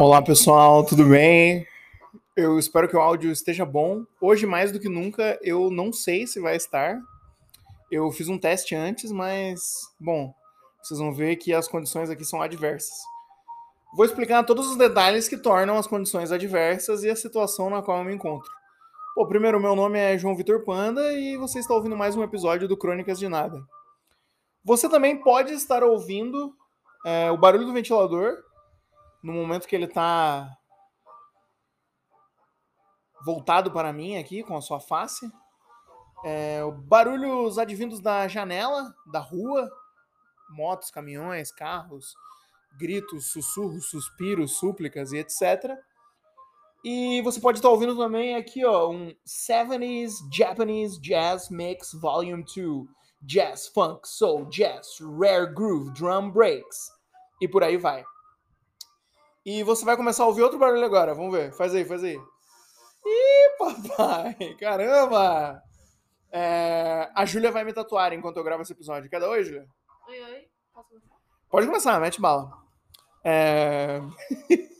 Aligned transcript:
Olá 0.00 0.22
pessoal, 0.22 0.82
tudo 0.82 1.04
bem? 1.04 1.66
Eu 2.34 2.58
espero 2.58 2.88
que 2.88 2.96
o 2.96 3.00
áudio 3.00 3.30
esteja 3.30 3.66
bom. 3.66 4.02
Hoje, 4.18 4.46
mais 4.46 4.72
do 4.72 4.80
que 4.80 4.88
nunca, 4.88 5.38
eu 5.42 5.70
não 5.70 5.92
sei 5.92 6.26
se 6.26 6.40
vai 6.40 6.56
estar. 6.56 6.98
Eu 7.92 8.10
fiz 8.10 8.26
um 8.26 8.38
teste 8.38 8.74
antes, 8.74 9.12
mas, 9.12 9.60
bom, 10.00 10.32
vocês 10.82 10.98
vão 10.98 11.12
ver 11.12 11.36
que 11.36 11.52
as 11.52 11.68
condições 11.68 12.08
aqui 12.08 12.24
são 12.24 12.40
adversas. 12.40 12.96
Vou 13.94 14.06
explicar 14.06 14.42
todos 14.44 14.70
os 14.70 14.78
detalhes 14.78 15.28
que 15.28 15.36
tornam 15.36 15.76
as 15.76 15.86
condições 15.86 16.32
adversas 16.32 17.04
e 17.04 17.10
a 17.10 17.14
situação 17.14 17.68
na 17.68 17.82
qual 17.82 17.98
eu 17.98 18.04
me 18.04 18.14
encontro. 18.14 18.50
Bom, 19.14 19.26
primeiro, 19.26 19.60
meu 19.60 19.76
nome 19.76 19.98
é 19.98 20.16
João 20.16 20.34
Vitor 20.34 20.64
Panda 20.64 21.12
e 21.12 21.36
você 21.36 21.58
está 21.58 21.74
ouvindo 21.74 21.94
mais 21.94 22.16
um 22.16 22.22
episódio 22.22 22.66
do 22.66 22.74
Crônicas 22.74 23.18
de 23.18 23.28
Nada. 23.28 23.62
Você 24.64 24.88
também 24.88 25.18
pode 25.18 25.52
estar 25.52 25.84
ouvindo 25.84 26.54
é, 27.04 27.30
o 27.30 27.36
barulho 27.36 27.66
do 27.66 27.74
ventilador 27.74 28.48
no 29.22 29.32
momento 29.32 29.66
que 29.66 29.76
ele 29.76 29.84
está 29.84 30.56
voltado 33.24 33.70
para 33.70 33.92
mim 33.92 34.16
aqui 34.16 34.42
com 34.42 34.56
a 34.56 34.60
sua 34.60 34.80
face. 34.80 35.30
É, 36.24 36.60
barulhos 36.84 37.58
advindos 37.58 38.00
da 38.00 38.28
janela, 38.28 38.94
da 39.06 39.20
rua, 39.20 39.70
motos, 40.50 40.90
caminhões, 40.90 41.50
carros, 41.50 42.14
gritos, 42.78 43.30
sussurros, 43.30 43.88
suspiros, 43.88 44.58
súplicas 44.58 45.12
e 45.12 45.18
etc. 45.18 45.78
E 46.84 47.20
você 47.22 47.40
pode 47.40 47.58
estar 47.58 47.68
ouvindo 47.68 47.96
também 47.96 48.36
aqui, 48.36 48.64
ó, 48.64 48.90
um 48.90 49.14
70s 49.26 50.12
Japanese 50.32 51.00
Jazz 51.00 51.50
Mix 51.50 51.92
Volume 51.92 52.44
2. 52.44 52.88
Jazz, 53.22 53.68
funk, 53.68 54.08
soul, 54.08 54.46
jazz, 54.46 54.98
rare 55.20 55.52
groove, 55.52 55.92
drum 55.92 56.30
breaks. 56.30 56.90
E 57.38 57.46
por 57.46 57.62
aí 57.62 57.76
vai. 57.76 58.02
E 59.44 59.62
você 59.62 59.84
vai 59.84 59.96
começar 59.96 60.24
a 60.24 60.26
ouvir 60.26 60.42
outro 60.42 60.58
barulho 60.58 60.84
agora. 60.84 61.14
Vamos 61.14 61.32
ver. 61.32 61.52
Faz 61.52 61.74
aí, 61.74 61.84
faz 61.84 62.04
aí. 62.04 62.20
Ih, 63.06 63.56
papai! 63.58 64.54
Caramba! 64.60 65.62
É... 66.30 67.10
A 67.14 67.24
Júlia 67.24 67.50
vai 67.50 67.64
me 67.64 67.72
tatuar 67.72 68.12
enquanto 68.12 68.36
eu 68.36 68.44
gravo 68.44 68.62
esse 68.62 68.72
episódio. 68.72 69.08
Quer 69.08 69.18
dar 69.18 69.30
oi, 69.30 69.42
Júlia? 69.42 69.66
Oi, 70.08 70.20
oi. 70.22 70.48
Posso 70.74 70.88
começar? 70.88 71.16
Pode 71.48 71.66
começar, 71.66 72.00
mete 72.00 72.20
bala. 72.20 72.50
É... 73.24 74.00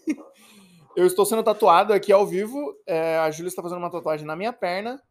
eu 0.94 1.06
estou 1.06 1.25
sendo 1.25 1.42
tatuado 1.42 1.94
aqui 1.94 2.12
ao 2.12 2.27
vivo. 2.27 2.77
É... 2.86 3.16
A 3.19 3.31
Júlia 3.31 3.48
está 3.48 3.62
fazendo 3.62 3.78
uma 3.78 3.91
tatuagem 3.91 4.27
na 4.27 4.36
minha 4.36 4.53
perna. 4.53 5.03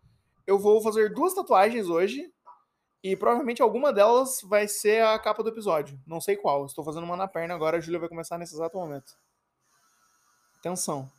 Eu 0.45 0.59
vou 0.59 0.79
fazer 0.83 1.11
duas 1.11 1.33
tatuagens 1.33 1.87
hoje. 1.87 2.31
E 3.03 3.15
provavelmente 3.15 3.63
alguma 3.63 3.91
delas 3.91 4.41
vai 4.43 4.67
ser 4.67 5.03
a 5.03 5.17
capa 5.17 5.41
do 5.41 5.49
episódio. 5.49 5.99
Não 6.05 6.21
sei 6.21 6.35
qual. 6.35 6.67
Estou 6.67 6.83
fazendo 6.83 7.03
uma 7.03 7.17
na 7.17 7.27
perna 7.27 7.55
agora. 7.55 7.77
A 7.77 7.79
Júlia 7.79 7.99
vai 7.99 8.09
começar 8.09 8.37
nesse 8.37 8.53
exato 8.53 8.77
momento. 8.77 9.13
Atenção. 10.59 11.09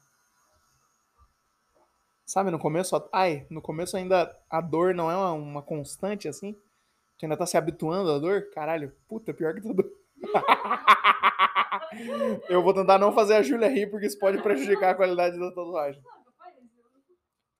Sabe, 2.26 2.50
no 2.50 2.58
começo, 2.58 3.08
ai, 3.12 3.46
no 3.50 3.60
começo 3.60 3.96
ainda 3.96 4.34
a 4.48 4.60
dor 4.60 4.94
não 4.94 5.10
é 5.10 5.16
uma, 5.16 5.32
uma 5.32 5.62
constante 5.62 6.28
assim. 6.28 6.54
Tu 7.18 7.24
ainda 7.24 7.36
tá 7.36 7.44
se 7.44 7.56
habituando 7.56 8.12
à 8.12 8.18
dor? 8.18 8.50
Caralho, 8.54 8.94
puta, 9.08 9.34
pior 9.34 9.54
que 9.54 9.60
tudo. 9.60 9.84
eu 12.48 12.62
vou 12.62 12.72
tentar 12.72 12.98
não 12.98 13.12
fazer 13.12 13.34
a 13.34 13.42
Júlia 13.42 13.68
rir, 13.68 13.90
porque 13.90 14.06
isso 14.06 14.18
pode 14.18 14.40
prejudicar 14.42 14.90
a 14.90 14.94
qualidade 14.94 15.38
da 15.38 15.48
tatuagem. 15.48 16.02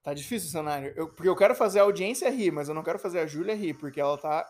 Tá 0.03 0.13
difícil 0.13 0.49
o 0.49 0.51
cenário. 0.51 0.93
Eu, 0.95 1.09
porque 1.09 1.29
eu 1.29 1.35
quero 1.35 1.53
fazer 1.53 1.79
a 1.79 1.83
audiência 1.83 2.29
rir, 2.29 2.51
mas 2.51 2.69
eu 2.69 2.73
não 2.73 2.83
quero 2.83 2.97
fazer 2.97 3.19
a 3.19 3.27
Júlia 3.27 3.53
rir, 3.53 3.73
porque 3.73 4.01
ela 4.01 4.17
tá. 4.17 4.47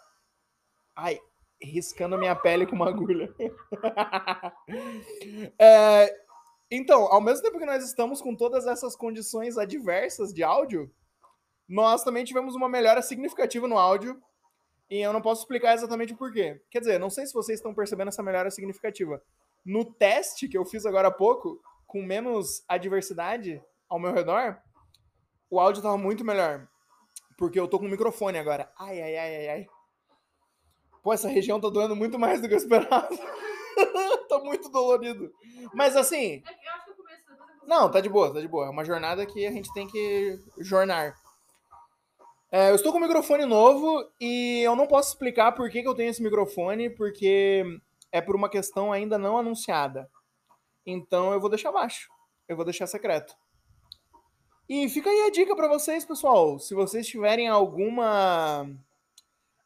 Ai, 0.95 1.19
riscando 1.61 2.17
minha 2.17 2.35
pele 2.35 2.65
com 2.65 2.75
uma 2.75 2.87
agulha. 2.87 3.33
é, 5.59 6.15
então, 6.71 7.03
ao 7.11 7.19
mesmo 7.19 7.43
tempo 7.43 7.59
que 7.59 7.65
nós 7.65 7.83
estamos 7.83 8.21
com 8.21 8.33
todas 8.33 8.65
essas 8.65 8.95
condições 8.95 9.57
adversas 9.57 10.33
de 10.33 10.41
áudio, 10.41 10.89
nós 11.67 12.01
também 12.01 12.23
tivemos 12.23 12.55
uma 12.55 12.69
melhora 12.69 13.01
significativa 13.01 13.67
no 13.67 13.77
áudio. 13.77 14.21
E 14.89 14.99
eu 14.99 15.11
não 15.11 15.21
posso 15.21 15.41
explicar 15.41 15.73
exatamente 15.73 16.13
o 16.13 16.17
porquê. 16.17 16.61
Quer 16.69 16.79
dizer, 16.79 16.97
não 16.97 17.09
sei 17.09 17.25
se 17.25 17.33
vocês 17.33 17.59
estão 17.59 17.73
percebendo 17.73 18.07
essa 18.07 18.23
melhora 18.23 18.49
significativa. 18.49 19.21
No 19.65 19.83
teste 19.83 20.47
que 20.47 20.57
eu 20.57 20.65
fiz 20.65 20.85
agora 20.85 21.09
há 21.09 21.11
pouco, 21.11 21.61
com 21.85 22.01
menos 22.01 22.63
adversidade 22.69 23.61
ao 23.89 23.99
meu 23.99 24.13
redor, 24.13 24.57
o 25.49 25.59
áudio 25.59 25.79
estava 25.79 25.97
muito 25.97 26.23
melhor. 26.23 26.69
Porque 27.37 27.59
eu 27.59 27.67
tô 27.67 27.79
com 27.79 27.85
o 27.85 27.89
microfone 27.89 28.37
agora. 28.37 28.71
Ai, 28.79 29.01
ai, 29.01 29.17
ai, 29.17 29.35
ai, 29.35 29.49
ai. 29.49 29.67
Pô, 31.03 31.11
essa 31.11 31.27
região 31.27 31.59
tá 31.59 31.69
doendo 31.69 31.95
muito 31.97 32.17
mais 32.17 32.41
do 32.41 32.47
que 32.47 32.53
eu 32.53 32.57
esperava. 32.57 33.09
tá 34.29 34.39
muito 34.39 34.69
dolorido. 34.69 35.31
Mas 35.73 35.95
assim. 35.95 36.43
É 36.45 37.67
Não, 37.67 37.89
tá 37.89 37.99
de 37.99 38.09
boa, 38.09 38.33
tá 38.33 38.39
de 38.39 38.47
boa. 38.47 38.67
É 38.67 38.69
uma 38.69 38.85
jornada 38.85 39.25
que 39.25 39.45
a 39.45 39.51
gente 39.51 39.71
tem 39.73 39.87
que 39.87 40.39
jornar. 40.59 41.15
É, 42.51 42.69
eu 42.69 42.75
estou 42.75 42.91
com 42.91 42.97
um 42.97 43.01
microfone 43.01 43.45
novo 43.45 44.05
e 44.19 44.61
eu 44.61 44.75
não 44.75 44.85
posso 44.85 45.09
explicar 45.09 45.53
por 45.53 45.69
que, 45.69 45.81
que 45.81 45.87
eu 45.87 45.95
tenho 45.95 46.09
esse 46.09 46.21
microfone, 46.21 46.89
porque 46.89 47.63
é 48.11 48.19
por 48.19 48.35
uma 48.35 48.49
questão 48.49 48.91
ainda 48.91 49.17
não 49.17 49.37
anunciada. 49.37 50.09
Então 50.85 51.31
eu 51.31 51.39
vou 51.39 51.49
deixar 51.49 51.69
abaixo. 51.69 52.09
Eu 52.47 52.55
vou 52.55 52.65
deixar 52.65 52.87
secreto. 52.87 53.33
E 54.67 54.89
fica 54.89 55.09
aí 55.09 55.27
a 55.27 55.31
dica 55.31 55.55
para 55.55 55.67
vocês, 55.67 56.03
pessoal. 56.03 56.59
Se 56.59 56.73
vocês 56.73 57.07
tiverem 57.07 57.47
alguma 57.47 58.69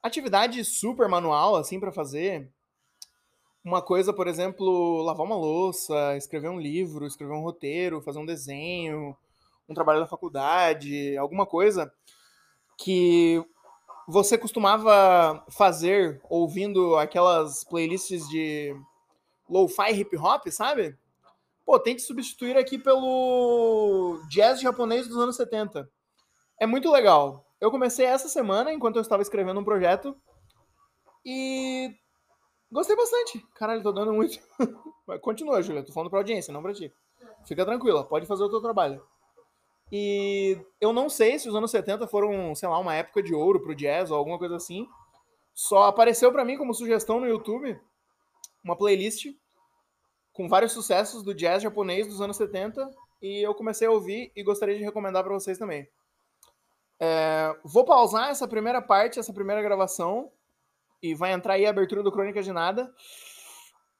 atividade 0.02 0.64
super 0.64 1.10
manual 1.10 1.56
assim 1.56 1.80
para 1.80 1.92
fazer, 1.92 2.48
uma 3.66 3.82
coisa, 3.82 4.14
por 4.14 4.28
exemplo, 4.28 5.02
lavar 5.02 5.26
uma 5.26 5.36
louça, 5.36 6.16
escrever 6.16 6.50
um 6.50 6.60
livro, 6.60 7.08
escrever 7.08 7.34
um 7.34 7.42
roteiro, 7.42 8.00
fazer 8.00 8.20
um 8.20 8.26
desenho, 8.26 9.18
um 9.68 9.74
trabalho 9.74 10.00
da 10.00 10.08
faculdade, 10.08 11.18
alguma 11.18 11.48
coisa 11.48 11.92
que 12.78 13.44
você 14.08 14.38
costumava 14.38 15.44
fazer 15.50 16.22
ouvindo 16.30 16.96
aquelas 16.96 17.64
playlists 17.64 18.30
de 18.30 18.76
lo-fi 19.50 19.92
hip 19.94 20.16
hop, 20.16 20.48
sabe? 20.50 20.96
Pô, 21.66 21.80
tente 21.80 22.04
substituir 22.04 22.56
aqui 22.56 22.78
pelo 22.78 24.22
jazz 24.30 24.62
japonês 24.62 25.08
dos 25.08 25.18
anos 25.18 25.36
70. 25.36 25.90
É 26.60 26.68
muito 26.68 26.92
legal. 26.92 27.44
Eu 27.60 27.72
comecei 27.72 28.06
essa 28.06 28.30
semana, 28.30 28.72
enquanto 28.72 28.98
eu 28.98 29.02
estava 29.02 29.24
escrevendo 29.24 29.60
um 29.60 29.64
projeto, 29.64 30.16
e 31.26 31.96
gostei 32.72 32.96
bastante. 32.96 33.40
Caralho, 33.56 33.84
tô 33.84 33.92
dando 33.92 34.14
muito. 34.14 34.40
Mas 35.08 35.22
continua, 35.22 35.62
Julia, 35.62 35.84
tô 35.84 35.94
falando 35.94 36.10
pra 36.10 36.20
audiência, 36.20 36.54
não 36.54 36.62
pra 36.62 36.74
ti. 36.74 36.94
Fica 37.46 37.66
tranquila, 37.66 38.04
pode 38.04 38.26
fazer 38.26 38.44
o 38.44 38.50
teu 38.50 38.62
trabalho. 38.62 39.02
E 39.92 40.58
eu 40.82 40.92
não 40.92 41.10
sei 41.10 41.38
se 41.38 41.48
os 41.48 41.56
anos 41.56 41.70
70 41.72 42.08
foram, 42.08 42.56
sei 42.56 42.68
lá, 42.68 42.80
uma 42.80 42.96
época 42.96 43.22
de 43.22 43.34
ouro 43.34 43.62
pro 43.62 43.76
jazz 43.76 44.10
ou 44.10 44.18
alguma 44.18 44.40
coisa 44.40 44.56
assim. 44.56 44.88
Só 45.54 45.84
apareceu 45.84 46.32
para 46.32 46.44
mim 46.44 46.58
como 46.58 46.74
sugestão 46.74 47.20
no 47.20 47.28
YouTube 47.28 47.80
uma 48.64 48.76
playlist 48.76 49.28
com 50.34 50.50
vários 50.50 50.74
sucessos 50.74 51.24
do 51.24 51.34
jazz 51.34 51.62
japonês 51.62 52.08
dos 52.08 52.20
anos 52.20 52.36
70 52.36 52.90
e 53.22 53.46
eu 53.46 53.54
comecei 53.54 53.88
a 53.88 53.92
ouvir 53.92 54.32
e 54.36 54.44
gostaria 54.44 54.76
de 54.76 54.84
recomendar 54.84 55.24
para 55.24 55.34
vocês 55.34 55.58
também. 55.58 55.88
É, 57.00 57.56
vou 57.64 57.86
pausar 57.86 58.30
essa 58.30 58.48
primeira 58.48 58.82
parte, 58.82 59.20
essa 59.20 59.34
primeira 59.34 59.62
gravação 59.62 60.32
e 61.06 61.14
vai 61.14 61.32
entrar 61.34 61.54
aí 61.54 61.66
a 61.66 61.70
abertura 61.70 62.02
do 62.02 62.12
Crônica 62.12 62.42
de 62.42 62.52
Nada 62.52 62.92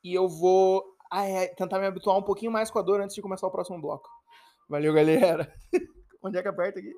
e 0.04 0.14
eu 0.14 0.28
vou 0.28 0.84
ai, 1.12 1.36
ai, 1.36 1.48
tentar 1.50 1.80
me 1.80 1.86
habituar 1.86 2.18
um 2.18 2.24
pouquinho 2.24 2.52
mais 2.52 2.72
com 2.72 2.80
a 2.80 2.82
dor 2.82 3.00
antes 3.00 3.16
de 3.16 3.22
começar 3.22 3.46
o 3.46 3.52
próximo 3.52 3.80
bloco. 3.80 4.10
Valeu, 4.68 4.94
galera. 4.94 5.54
Onde 6.24 6.38
é 6.38 6.42
que 6.42 6.48
aperta 6.48 6.80
aqui? 6.80 6.92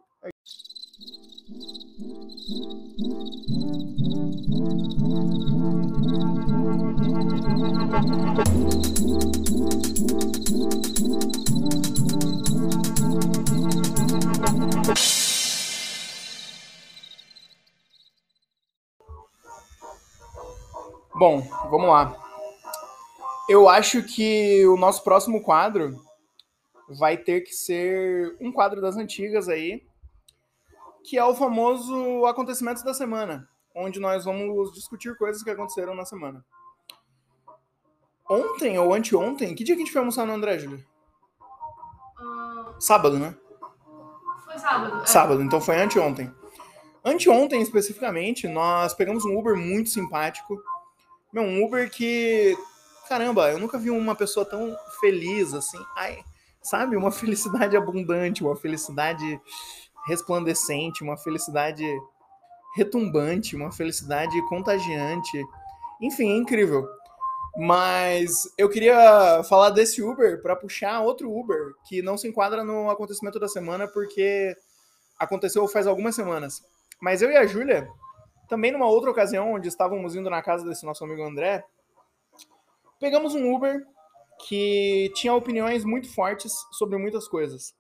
Bom, 21.18 21.42
vamos 21.70 21.90
lá. 21.90 22.16
Eu 23.50 23.68
acho 23.68 24.04
que 24.04 24.66
o 24.68 24.78
nosso 24.78 25.04
próximo 25.04 25.42
quadro 25.42 26.00
vai 26.90 27.18
ter 27.18 27.42
que 27.42 27.54
ser 27.54 28.38
um 28.40 28.52
quadro 28.52 28.82
das 28.82 28.98
antigas 28.98 29.50
aí, 29.50 29.86
que 31.04 31.18
é 31.18 31.24
o 31.24 31.36
famoso 31.36 32.26
Acontecimentos 32.26 32.84
da 32.84 32.94
Semana, 32.94 33.48
onde 33.76 34.00
nós 34.00 34.26
vamos 34.26 34.72
discutir 34.74 35.18
coisas 35.18 35.42
que 35.42 35.50
aconteceram 35.50 35.96
na 35.96 36.06
semana. 36.06 36.46
Ontem 38.30 38.78
ou 38.78 38.94
anteontem, 38.94 39.56
que 39.56 39.64
dia 39.64 39.76
que 39.76 39.82
a 39.82 39.86
gente 39.86 39.94
foi 39.94 40.00
almoçar 40.00 40.26
no 40.26 40.34
André, 40.34 40.60
Júlio? 40.60 40.86
Sábado, 42.80 43.18
né? 43.18 43.36
foi 44.46 44.60
sábado. 44.60 45.02
é. 45.02 45.06
Sábado, 45.06 45.42
então 45.42 45.62
foi 45.62 45.82
anteontem. 45.82 46.32
Anteontem, 47.04 47.62
especificamente, 47.62 48.48
nós 48.48 48.94
pegamos 48.94 49.24
um 49.24 49.38
Uber 49.38 49.56
muito 49.56 49.90
simpático. 49.90 50.62
Meu, 51.34 51.44
um 51.44 51.64
Uber 51.64 51.90
que 51.92 52.58
caramba, 53.08 53.50
eu 53.52 53.60
nunca 53.60 53.78
vi 53.78 53.90
uma 53.90 54.16
pessoa 54.16 54.46
tão 54.46 54.76
feliz 55.00 55.54
assim. 55.54 55.80
Ai, 55.96 56.20
sabe? 56.62 56.96
Uma 56.96 57.12
felicidade 57.12 57.76
abundante, 57.76 58.44
uma 58.44 58.56
felicidade 58.56 59.40
resplandecente, 60.06 61.04
uma 61.04 61.18
felicidade 61.18 61.86
retumbante, 62.76 63.56
uma 63.56 63.72
felicidade 63.72 64.40
contagiante. 64.48 65.44
Enfim, 66.02 66.32
é 66.32 66.38
incrível. 66.38 66.88
Mas 67.58 68.44
eu 68.56 68.70
queria 68.70 69.42
falar 69.50 69.72
desse 69.72 70.04
Uber 70.04 70.42
para 70.44 70.56
puxar 70.56 71.02
outro 71.02 71.36
Uber 71.36 71.74
que 71.88 72.04
não 72.04 72.16
se 72.16 72.28
enquadra 72.28 72.64
no 72.64 72.90
acontecimento 72.90 73.40
da 73.40 73.48
semana 73.48 73.88
porque 73.88 74.56
aconteceu 75.18 75.68
faz 75.68 75.88
algumas 75.88 76.14
semanas. 76.14 76.64
Mas 77.02 77.22
eu 77.22 77.32
e 77.32 77.36
a 77.36 77.48
Júlia, 77.48 77.90
também 78.48 78.72
numa 78.72 78.88
outra 78.88 79.12
ocasião 79.12 79.54
onde 79.54 79.68
estávamos 79.68 80.16
indo 80.16 80.30
na 80.30 80.42
casa 80.42 80.66
desse 80.66 80.86
nosso 80.86 81.04
amigo 81.04 81.24
André, 81.24 81.64
pegamos 83.00 83.36
um 83.36 83.54
Uber 83.54 83.86
que 84.48 85.12
tinha 85.16 85.34
opiniões 85.34 85.84
muito 85.84 86.14
fortes 86.14 86.54
sobre 86.72 86.98
muitas 86.98 87.28
coisas. 87.28 87.76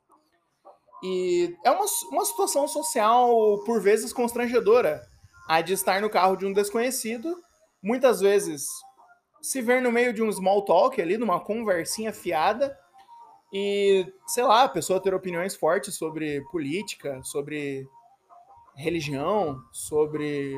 E 1.04 1.56
é 1.64 1.70
uma, 1.70 1.86
uma 2.12 2.26
situação 2.26 2.68
social, 2.68 3.64
por 3.66 3.82
vezes, 3.82 4.12
constrangedora, 4.12 5.02
a 5.48 5.62
de 5.62 5.74
estar 5.74 6.02
no 6.02 6.10
carro 6.10 6.36
de 6.36 6.46
um 6.46 6.54
desconhecido, 6.54 7.42
muitas 7.82 8.20
vezes 8.20 8.68
se 9.42 9.62
ver 9.62 9.82
no 9.82 9.92
meio 9.92 10.12
de 10.12 10.24
um 10.24 10.32
small 10.32 10.66
talk 10.66 11.00
ali, 11.00 11.18
numa 11.18 11.40
conversinha 11.40 12.12
fiada, 12.12 12.78
e, 13.54 14.12
sei 14.26 14.44
lá, 14.44 14.64
a 14.64 14.70
pessoa 14.70 15.02
ter 15.02 15.14
opiniões 15.14 15.56
fortes 15.56 15.96
sobre 15.96 16.42
política, 16.52 17.22
sobre 17.24 17.88
religião, 18.78 19.60
sobre 19.72 20.56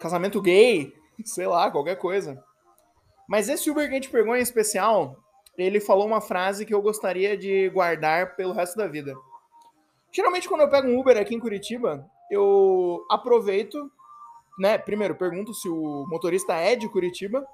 casamento 0.00 0.40
gay, 0.40 0.92
sei 1.24 1.46
lá, 1.46 1.70
qualquer 1.70 1.96
coisa. 1.96 2.42
Mas 3.28 3.48
esse 3.48 3.70
Uber 3.70 3.86
que 3.86 3.92
a 3.92 3.94
gente 3.94 4.10
pegou 4.10 4.34
em 4.34 4.40
especial, 4.40 5.16
ele 5.56 5.80
falou 5.80 6.06
uma 6.06 6.20
frase 6.20 6.66
que 6.66 6.74
eu 6.74 6.82
gostaria 6.82 7.36
de 7.36 7.68
guardar 7.70 8.34
pelo 8.34 8.52
resto 8.52 8.76
da 8.76 8.88
vida. 8.88 9.14
Geralmente, 10.10 10.48
quando 10.48 10.62
eu 10.62 10.68
pego 10.68 10.88
um 10.88 10.98
Uber 10.98 11.16
aqui 11.16 11.34
em 11.34 11.40
Curitiba, 11.40 12.04
eu 12.28 13.06
aproveito, 13.08 13.90
né? 14.58 14.76
Primeiro, 14.76 15.14
pergunto 15.14 15.54
se 15.54 15.68
o 15.68 16.04
motorista 16.08 16.54
é 16.54 16.74
de 16.74 16.88
Curitiba 16.88 17.46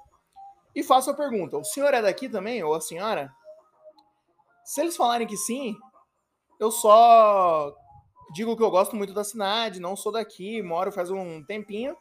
e 0.75 0.81
faço 0.81 1.11
a 1.11 1.13
pergunta: 1.13 1.57
o 1.57 1.63
senhor 1.63 1.93
é 1.93 2.01
daqui 2.01 2.27
também, 2.27 2.63
ou 2.63 2.73
a 2.73 2.81
senhora? 2.81 3.31
Se 4.65 4.81
eles 4.81 4.97
falarem 4.97 5.27
que 5.27 5.37
sim, 5.37 5.75
eu 6.59 6.71
só 6.71 7.75
digo 8.33 8.55
que 8.55 8.63
eu 8.63 8.71
gosto 8.71 8.95
muito 8.95 9.13
da 9.13 9.23
cidade, 9.23 9.79
não 9.79 9.95
sou 9.95 10.11
daqui, 10.11 10.61
moro 10.61 10.91
faz 10.91 11.09
um 11.09 11.43
tempinho. 11.43 11.95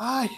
Ai, 0.00 0.30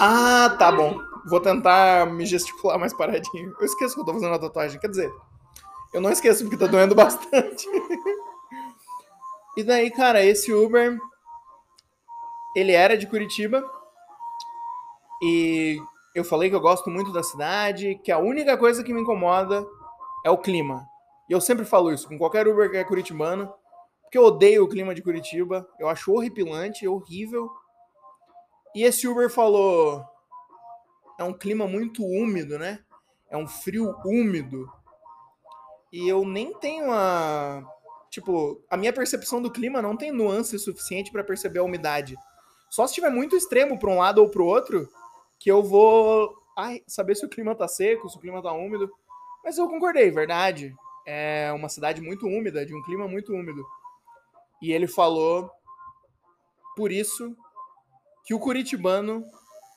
ah, 0.00 0.56
tá 0.58 0.72
bom. 0.72 0.98
Vou 1.28 1.40
tentar 1.40 2.06
me 2.06 2.24
gesticular 2.24 2.78
mais 2.78 2.94
paradinho. 2.94 3.54
Eu 3.58 3.66
esqueço 3.66 3.94
que 3.94 4.00
eu 4.00 4.04
tô 4.04 4.12
fazendo 4.12 4.34
a 4.34 4.38
tatuagem. 4.38 4.80
Quer 4.80 4.88
dizer, 4.88 5.12
eu 5.92 6.00
não 6.00 6.10
esqueço 6.10 6.44
porque 6.44 6.56
tá 6.56 6.66
doendo 6.66 6.94
bastante. 6.94 7.66
e 9.56 9.64
daí, 9.64 9.90
cara, 9.90 10.24
esse 10.24 10.52
Uber. 10.52 10.96
Ele 12.54 12.72
era 12.72 12.96
de 12.96 13.06
Curitiba. 13.06 13.62
E 15.22 15.78
eu 16.14 16.24
falei 16.24 16.48
que 16.48 16.56
eu 16.56 16.60
gosto 16.60 16.88
muito 16.88 17.12
da 17.12 17.22
cidade, 17.22 18.00
que 18.02 18.12
a 18.12 18.18
única 18.18 18.56
coisa 18.56 18.82
que 18.82 18.92
me 18.92 19.00
incomoda 19.02 19.66
é 20.24 20.30
o 20.30 20.38
clima. 20.38 20.88
E 21.28 21.32
eu 21.32 21.40
sempre 21.40 21.64
falo 21.64 21.92
isso 21.92 22.08
com 22.08 22.18
qualquer 22.18 22.46
Uber 22.46 22.70
que 22.70 22.76
é 22.76 22.84
curitibano, 22.84 23.52
porque 24.02 24.18
eu 24.18 24.24
odeio 24.24 24.64
o 24.64 24.68
clima 24.68 24.94
de 24.94 25.02
Curitiba. 25.02 25.68
Eu 25.78 25.88
acho 25.88 26.12
horripilante, 26.12 26.86
horrível. 26.86 27.50
E 28.74 28.84
esse 28.84 29.08
Uber 29.08 29.28
falou: 29.28 30.04
é 31.18 31.24
um 31.24 31.32
clima 31.32 31.66
muito 31.66 32.04
úmido, 32.04 32.58
né? 32.58 32.80
É 33.28 33.36
um 33.36 33.48
frio 33.48 33.94
úmido. 34.04 34.70
E 35.92 36.08
eu 36.08 36.24
nem 36.24 36.52
tenho 36.58 36.92
a. 36.92 37.64
Tipo, 38.10 38.62
a 38.70 38.76
minha 38.76 38.92
percepção 38.92 39.42
do 39.42 39.50
clima 39.50 39.82
não 39.82 39.96
tem 39.96 40.12
nuance 40.12 40.58
suficiente 40.58 41.10
para 41.10 41.24
perceber 41.24 41.58
a 41.58 41.64
umidade. 41.64 42.16
Só 42.70 42.86
se 42.86 42.92
estiver 42.92 43.10
muito 43.10 43.36
extremo 43.36 43.78
para 43.78 43.90
um 43.90 43.98
lado 43.98 44.22
ou 44.22 44.28
para 44.28 44.42
o 44.42 44.46
outro, 44.46 44.88
que 45.38 45.50
eu 45.50 45.62
vou 45.62 46.34
ai, 46.56 46.82
saber 46.86 47.14
se 47.14 47.26
o 47.26 47.28
clima 47.28 47.54
tá 47.54 47.68
seco, 47.68 48.08
se 48.08 48.16
o 48.16 48.20
clima 48.20 48.42
tá 48.42 48.52
úmido. 48.52 48.90
Mas 49.44 49.58
eu 49.58 49.68
concordei, 49.68 50.10
verdade. 50.10 50.74
É 51.06 51.52
uma 51.52 51.68
cidade 51.68 52.00
muito 52.00 52.26
úmida, 52.26 52.66
de 52.66 52.74
um 52.74 52.82
clima 52.82 53.06
muito 53.06 53.32
úmido. 53.32 53.64
E 54.60 54.72
ele 54.72 54.88
falou: 54.88 55.50
por 56.76 56.90
isso 56.90 57.36
que 58.24 58.34
o 58.34 58.40
curitibano 58.40 59.24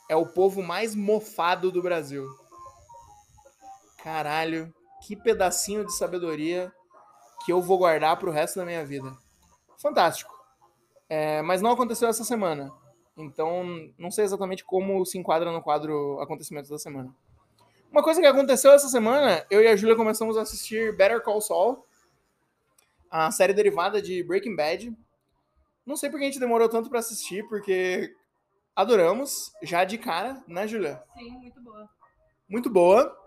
é 0.09 0.15
o 0.15 0.25
povo 0.25 0.63
mais 0.63 0.95
mofado 0.95 1.71
do 1.71 1.81
Brasil. 1.81 2.27
Caralho, 4.03 4.73
que 5.05 5.15
pedacinho 5.15 5.85
de 5.85 5.95
sabedoria 5.95 6.73
que 7.45 7.51
eu 7.51 7.61
vou 7.61 7.77
guardar 7.77 8.17
pro 8.17 8.31
resto 8.31 8.57
da 8.57 8.65
minha 8.65 8.85
vida. 8.85 9.15
Fantástico. 9.77 10.33
É, 11.07 11.41
mas 11.41 11.61
não 11.61 11.71
aconteceu 11.71 12.09
essa 12.09 12.23
semana. 12.23 12.71
Então, 13.17 13.91
não 13.97 14.09
sei 14.09 14.23
exatamente 14.23 14.63
como 14.63 15.05
se 15.05 15.17
enquadra 15.17 15.51
no 15.51 15.61
quadro 15.61 16.19
Acontecimentos 16.21 16.69
da 16.69 16.77
Semana. 16.77 17.13
Uma 17.91 18.03
coisa 18.03 18.21
que 18.21 18.27
aconteceu 18.27 18.71
essa 18.71 18.87
semana, 18.87 19.43
eu 19.49 19.61
e 19.61 19.67
a 19.67 19.75
Júlia 19.75 19.95
começamos 19.95 20.37
a 20.37 20.43
assistir 20.43 20.95
Better 20.95 21.21
Call 21.23 21.41
Saul, 21.41 21.83
a 23.09 23.31
série 23.31 23.51
derivada 23.51 23.99
de 23.99 24.21
Breaking 24.23 24.55
Bad. 24.55 24.95
Não 25.83 25.97
sei 25.97 26.09
porque 26.09 26.23
a 26.23 26.27
gente 26.27 26.39
demorou 26.39 26.69
tanto 26.69 26.87
para 26.87 26.99
assistir, 26.99 27.47
porque 27.47 28.15
adoramos, 28.75 29.51
já 29.63 29.83
de 29.83 29.97
cara, 29.97 30.41
né, 30.47 30.67
Julia? 30.67 31.01
Sim, 31.17 31.31
muito 31.31 31.61
boa. 31.61 31.89
Muito 32.47 32.69
boa. 32.69 33.17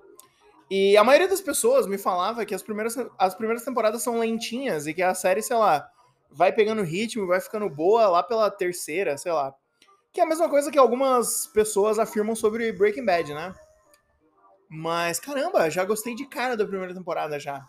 E 0.71 0.97
a 0.97 1.03
maioria 1.03 1.29
das 1.29 1.41
pessoas 1.41 1.87
me 1.87 1.99
falava 1.99 2.47
que 2.47 2.55
as 2.55 2.63
primeiras, 2.63 2.97
as 3.19 3.35
primeiras 3.35 3.65
temporadas 3.65 4.01
são 4.01 4.21
lentinhas 4.21 4.87
e 4.87 4.95
que 4.95 5.03
a 5.03 5.13
série, 5.13 5.43
sei 5.43 5.57
lá, 5.57 5.91
vai 6.31 6.53
pegando 6.53 6.83
ritmo, 6.83 7.27
vai 7.27 7.41
ficando 7.41 7.69
boa 7.69 8.09
lá 8.09 8.23
pela 8.23 8.49
terceira, 8.49 9.19
sei 9.19 9.33
lá. 9.33 9.53
Que 10.13 10.21
é 10.21 10.25
a 10.25 10.27
mesma 10.27 10.49
coisa 10.49 10.71
que 10.71 10.79
algumas 10.79 11.49
pessoas 11.49 11.99
afirmam 11.99 12.37
sobre 12.37 12.73
Breaking 12.73 13.05
Bad, 13.05 13.35
né? 13.35 13.53
Mas, 14.73 15.21
caramba, 15.21 15.69
já 15.69 15.85
gostei 15.85 16.15
de 16.15 16.27
cara 16.27 16.57
da 16.57 16.67
primeira 16.67 16.95
temporada 16.95 17.39
já. 17.39 17.69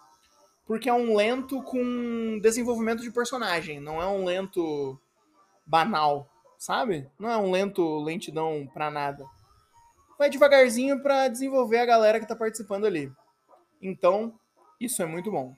Porque 0.66 0.88
é 0.90 0.94
um 0.94 1.16
lento 1.16 1.62
com 1.64 2.40
desenvolvimento 2.42 3.02
de 3.02 3.12
personagem, 3.12 3.80
não 3.80 4.02
é 4.02 4.08
um 4.08 4.24
lento 4.24 4.98
banal 5.66 6.30
sabe? 6.64 7.10
Não 7.20 7.30
é 7.30 7.36
um 7.36 7.52
lento 7.52 8.00
lentidão 8.00 8.66
pra 8.74 8.90
nada. 8.90 9.26
Vai 10.18 10.30
devagarzinho 10.30 11.04
para 11.04 11.28
desenvolver 11.28 11.80
a 11.80 11.86
galera 11.86 12.22
que 12.22 12.28
tá 12.28 12.38
participando 12.38 12.86
ali. 12.86 13.12
Então, 13.82 14.34
isso 14.80 15.02
é 15.04 15.06
muito 15.06 15.30
bom. 15.30 15.54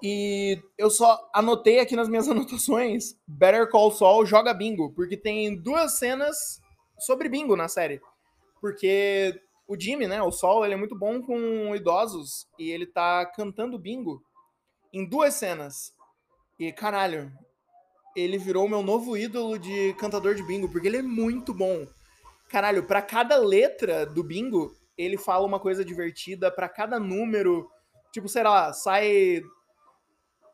E 0.00 0.62
eu 0.78 0.90
só 0.90 1.28
anotei 1.34 1.80
aqui 1.80 1.96
nas 1.96 2.08
minhas 2.08 2.28
anotações: 2.30 3.16
Better 3.26 3.68
Call 3.68 3.90
Saul 3.90 4.24
joga 4.24 4.54
bingo, 4.54 4.92
porque 4.92 5.16
tem 5.16 5.56
duas 5.56 5.98
cenas 5.98 6.62
sobre 6.96 7.28
bingo 7.28 7.56
na 7.56 7.66
série. 7.66 8.00
Porque 8.64 9.38
o 9.68 9.78
Jimmy, 9.78 10.06
né, 10.06 10.22
o 10.22 10.32
Sol, 10.32 10.64
ele 10.64 10.72
é 10.72 10.76
muito 10.78 10.98
bom 10.98 11.20
com 11.20 11.76
idosos 11.76 12.48
e 12.58 12.70
ele 12.70 12.86
tá 12.86 13.26
cantando 13.26 13.78
bingo 13.78 14.22
em 14.90 15.06
duas 15.06 15.34
cenas. 15.34 15.92
E 16.58 16.72
caralho, 16.72 17.30
ele 18.16 18.38
virou 18.38 18.66
meu 18.66 18.82
novo 18.82 19.18
ídolo 19.18 19.58
de 19.58 19.92
cantador 19.98 20.34
de 20.34 20.42
bingo, 20.42 20.66
porque 20.70 20.88
ele 20.88 20.96
é 20.96 21.02
muito 21.02 21.52
bom. 21.52 21.86
Caralho, 22.48 22.86
para 22.86 23.02
cada 23.02 23.36
letra 23.36 24.06
do 24.06 24.24
bingo, 24.24 24.74
ele 24.96 25.18
fala 25.18 25.44
uma 25.44 25.60
coisa 25.60 25.84
divertida, 25.84 26.50
para 26.50 26.66
cada 26.66 26.98
número, 26.98 27.68
tipo, 28.14 28.30
sei 28.30 28.44
lá, 28.44 28.72
sai 28.72 29.42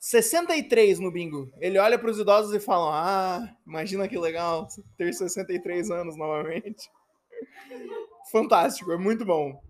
63 0.01 0.99
no 0.99 1.13
bingo. 1.13 1.49
Ele 1.61 1.79
olha 1.79 1.97
para 1.97 2.11
os 2.11 2.19
idosos 2.19 2.53
e 2.53 2.59
fala: 2.59 2.91
"Ah, 2.93 3.55
imagina 3.65 4.09
que 4.09 4.19
legal 4.19 4.67
ter 4.99 5.15
63 5.15 5.93
anos 5.93 6.17
novamente". 6.17 6.91
Fantástico, 8.31 8.93
é 8.93 8.97
muito 8.97 9.25
bom. 9.25 9.61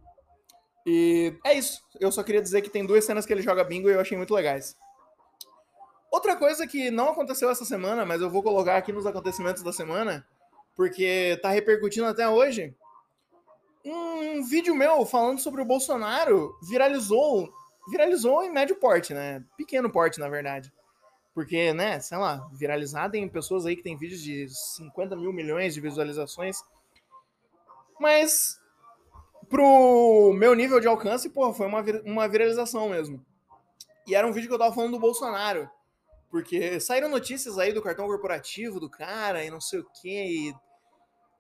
E 0.87 1.39
é 1.45 1.55
isso. 1.55 1.83
Eu 1.99 2.11
só 2.11 2.23
queria 2.23 2.43
dizer 2.43 2.63
que 2.63 2.71
tem 2.71 2.87
duas 2.87 3.05
cenas 3.05 3.27
que 3.27 3.33
ele 3.33 3.43
joga 3.43 3.65
bingo 3.65 3.89
e 3.89 3.93
eu 3.93 4.01
achei 4.01 4.17
muito 4.17 4.35
legais. 4.35 4.77
Outra 6.11 6.35
coisa 6.37 6.67
que 6.67 6.91
não 6.91 7.11
aconteceu 7.11 7.49
essa 7.51 7.65
semana, 7.65 8.05
mas 8.05 8.21
eu 8.21 8.29
vou 8.29 8.43
colocar 8.43 8.77
aqui 8.77 8.93
nos 8.93 9.07
acontecimentos 9.07 9.63
da 9.63 9.73
semana, 9.73 10.27
porque 10.75 11.39
tá 11.41 11.51
repercutindo 11.51 12.07
até 12.07 12.29
hoje. 12.29 12.75
Um 13.85 14.43
vídeo 14.45 14.75
meu 14.75 15.07
falando 15.07 15.39
sobre 15.39 15.63
o 15.63 15.65
Bolsonaro 15.65 16.55
viralizou, 16.69 17.49
viralizou 17.91 18.43
em 18.43 18.51
médio 18.51 18.77
porte, 18.77 19.15
né? 19.15 19.45
Pequeno 19.57 19.91
porte, 19.91 20.19
na 20.19 20.29
verdade. 20.29 20.73
Porque, 21.33 21.73
né, 21.73 22.01
sei 22.01 22.19
lá, 22.19 22.49
viralizado 22.53 23.17
em 23.17 23.29
pessoas 23.29 23.65
aí 23.65 23.77
que 23.77 23.83
tem 23.83 23.97
vídeos 23.97 24.21
de 24.21 24.49
50 24.77 25.15
mil 25.15 25.33
milhões 25.33 25.75
de 25.75 25.81
visualizações. 25.81 26.59
Mas, 28.01 28.59
pro 29.51 30.33
meu 30.33 30.55
nível 30.55 30.81
de 30.81 30.89
alcance, 30.89 31.29
pô, 31.29 31.53
foi 31.53 31.67
uma, 31.67 31.85
uma 32.07 32.27
viralização 32.27 32.89
mesmo. 32.89 33.23
E 34.07 34.15
era 34.15 34.27
um 34.27 34.33
vídeo 34.33 34.49
que 34.49 34.55
eu 34.55 34.59
tava 34.59 34.75
falando 34.75 34.93
do 34.93 34.99
Bolsonaro 34.99 35.71
Porque 36.31 36.81
saíram 36.81 37.11
notícias 37.11 37.59
aí 37.59 37.75
do 37.75 37.83
cartão 37.83 38.07
corporativo 38.07 38.81
do 38.81 38.89
cara 38.89 39.45
e 39.45 39.51
não 39.51 39.61
sei 39.61 39.81
o 39.81 39.87
quê. 40.01 40.25
E, 40.31 40.55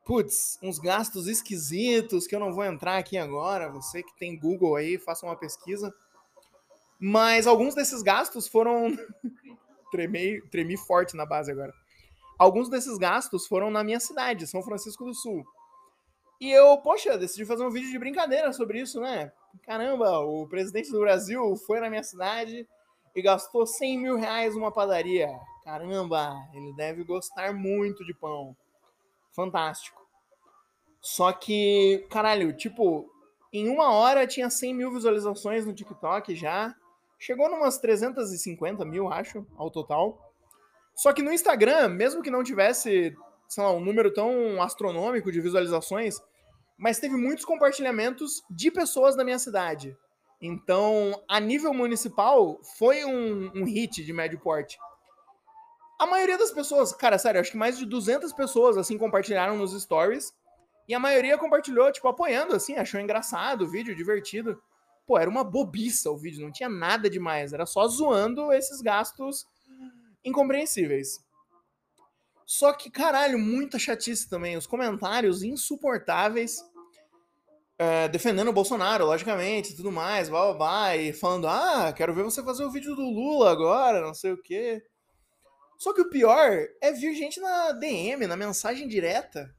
putz, 0.04 0.58
uns 0.62 0.78
gastos 0.78 1.26
esquisitos 1.26 2.26
que 2.26 2.34
eu 2.36 2.40
não 2.40 2.52
vou 2.52 2.64
entrar 2.64 2.98
aqui 2.98 3.16
agora. 3.16 3.70
Você 3.70 4.02
que 4.02 4.14
tem 4.18 4.38
Google 4.38 4.76
aí, 4.76 4.98
faça 4.98 5.24
uma 5.24 5.36
pesquisa. 5.36 5.90
Mas 6.98 7.46
alguns 7.46 7.74
desses 7.74 8.02
gastos 8.02 8.46
foram. 8.46 8.94
tremei, 9.90 10.42
tremi 10.42 10.76
forte 10.76 11.16
na 11.16 11.24
base 11.24 11.50
agora. 11.50 11.72
Alguns 12.38 12.68
desses 12.68 12.98
gastos 12.98 13.46
foram 13.46 13.70
na 13.70 13.82
minha 13.82 13.98
cidade, 13.98 14.46
São 14.46 14.62
Francisco 14.62 15.06
do 15.06 15.14
Sul. 15.14 15.42
E 16.40 16.50
eu, 16.50 16.78
poxa, 16.78 17.18
decidi 17.18 17.44
fazer 17.44 17.64
um 17.64 17.70
vídeo 17.70 17.90
de 17.90 17.98
brincadeira 17.98 18.50
sobre 18.52 18.80
isso, 18.80 18.98
né? 18.98 19.30
Caramba, 19.62 20.20
o 20.20 20.48
presidente 20.48 20.90
do 20.90 21.00
Brasil 21.00 21.54
foi 21.66 21.80
na 21.80 21.90
minha 21.90 22.02
cidade 22.02 22.66
e 23.14 23.20
gastou 23.20 23.66
100 23.66 23.98
mil 23.98 24.16
reais 24.16 24.54
numa 24.54 24.72
padaria. 24.72 25.28
Caramba, 25.64 26.32
ele 26.54 26.72
deve 26.74 27.04
gostar 27.04 27.52
muito 27.52 28.02
de 28.06 28.14
pão. 28.14 28.56
Fantástico. 29.36 30.00
Só 31.00 31.30
que, 31.30 32.06
caralho, 32.10 32.56
tipo, 32.56 33.10
em 33.52 33.68
uma 33.68 33.92
hora 33.92 34.26
tinha 34.26 34.48
100 34.48 34.74
mil 34.74 34.92
visualizações 34.92 35.66
no 35.66 35.74
TikTok 35.74 36.34
já. 36.34 36.74
Chegou 37.18 37.50
numas 37.50 37.76
350 37.78 38.82
mil, 38.86 39.12
acho, 39.12 39.46
ao 39.58 39.70
total. 39.70 40.32
Só 40.94 41.12
que 41.12 41.22
no 41.22 41.32
Instagram, 41.32 41.88
mesmo 41.88 42.22
que 42.22 42.30
não 42.30 42.42
tivesse, 42.42 43.14
sei 43.46 43.62
lá, 43.62 43.72
um 43.72 43.80
número 43.80 44.12
tão 44.12 44.62
astronômico 44.62 45.30
de 45.30 45.40
visualizações, 45.40 46.18
mas 46.80 46.98
teve 46.98 47.14
muitos 47.14 47.44
compartilhamentos 47.44 48.42
de 48.50 48.70
pessoas 48.70 49.14
da 49.14 49.22
minha 49.22 49.38
cidade. 49.38 49.94
Então, 50.40 51.22
a 51.28 51.38
nível 51.38 51.74
municipal, 51.74 52.58
foi 52.78 53.04
um, 53.04 53.50
um 53.54 53.64
hit 53.66 54.02
de 54.02 54.12
médio 54.14 54.40
porte. 54.40 54.78
A 55.98 56.06
maioria 56.06 56.38
das 56.38 56.50
pessoas, 56.50 56.94
cara, 56.94 57.18
sério, 57.18 57.38
acho 57.38 57.50
que 57.50 57.58
mais 57.58 57.76
de 57.76 57.84
200 57.84 58.32
pessoas, 58.32 58.78
assim, 58.78 58.96
compartilharam 58.96 59.58
nos 59.58 59.78
stories. 59.78 60.32
E 60.88 60.94
a 60.94 60.98
maioria 60.98 61.36
compartilhou, 61.36 61.92
tipo, 61.92 62.08
apoiando, 62.08 62.56
assim, 62.56 62.74
achou 62.76 62.98
engraçado 62.98 63.66
o 63.66 63.70
vídeo, 63.70 63.94
divertido. 63.94 64.58
Pô, 65.06 65.18
era 65.18 65.28
uma 65.28 65.44
bobiça 65.44 66.10
o 66.10 66.16
vídeo, 66.16 66.42
não 66.42 66.50
tinha 66.50 66.70
nada 66.70 67.10
demais. 67.10 67.52
Era 67.52 67.66
só 67.66 67.86
zoando 67.86 68.50
esses 68.54 68.80
gastos 68.80 69.46
incompreensíveis. 70.24 71.22
Só 72.50 72.72
que, 72.72 72.90
caralho, 72.90 73.38
muita 73.38 73.78
chatice 73.78 74.28
também. 74.28 74.56
Os 74.56 74.66
comentários 74.66 75.44
insuportáveis 75.44 76.60
é, 77.80 78.08
defendendo 78.08 78.48
o 78.48 78.52
Bolsonaro, 78.52 79.06
logicamente, 79.06 79.74
tudo 79.74 79.90
mais, 79.90 80.28
blá, 80.28 80.48
blá, 80.48 80.54
blá, 80.54 80.96
e 80.98 81.14
falando, 81.14 81.48
ah, 81.48 81.90
quero 81.96 82.12
ver 82.12 82.22
você 82.22 82.42
fazer 82.42 82.62
o 82.62 82.70
vídeo 82.70 82.94
do 82.94 83.00
Lula 83.00 83.50
agora, 83.50 84.02
não 84.02 84.12
sei 84.12 84.32
o 84.32 84.36
quê. 84.36 84.84
Só 85.78 85.94
que 85.94 86.02
o 86.02 86.10
pior 86.10 86.68
é 86.78 86.92
vir 86.92 87.14
gente 87.14 87.40
na 87.40 87.72
DM, 87.72 88.26
na 88.26 88.36
mensagem 88.36 88.86
direta, 88.86 89.50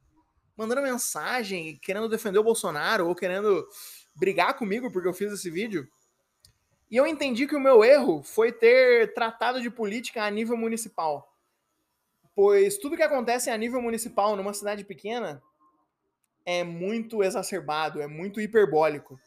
mandando 0.56 0.82
mensagem, 0.82 1.76
querendo 1.82 2.08
defender 2.08 2.38
o 2.38 2.44
Bolsonaro, 2.44 3.08
ou 3.08 3.14
querendo 3.16 3.66
brigar 4.14 4.56
comigo 4.56 4.88
porque 4.92 5.08
eu 5.08 5.14
fiz 5.14 5.32
esse 5.32 5.50
vídeo. 5.50 5.88
E 6.88 6.96
eu 6.96 7.08
entendi 7.08 7.48
que 7.48 7.56
o 7.56 7.60
meu 7.60 7.82
erro 7.82 8.22
foi 8.22 8.52
ter 8.52 9.12
tratado 9.14 9.60
de 9.60 9.68
política 9.68 10.22
a 10.22 10.30
nível 10.30 10.56
municipal. 10.56 11.34
Pois 12.36 12.78
tudo 12.78 12.96
que 12.96 13.02
acontece 13.02 13.50
a 13.50 13.58
nível 13.58 13.82
municipal 13.82 14.36
numa 14.36 14.54
cidade 14.54 14.84
pequena 14.84 15.42
é 16.44 16.64
muito 16.64 17.22
exacerbado, 17.22 18.00
é 18.00 18.06
muito 18.06 18.40
hiperbólico. 18.40 19.18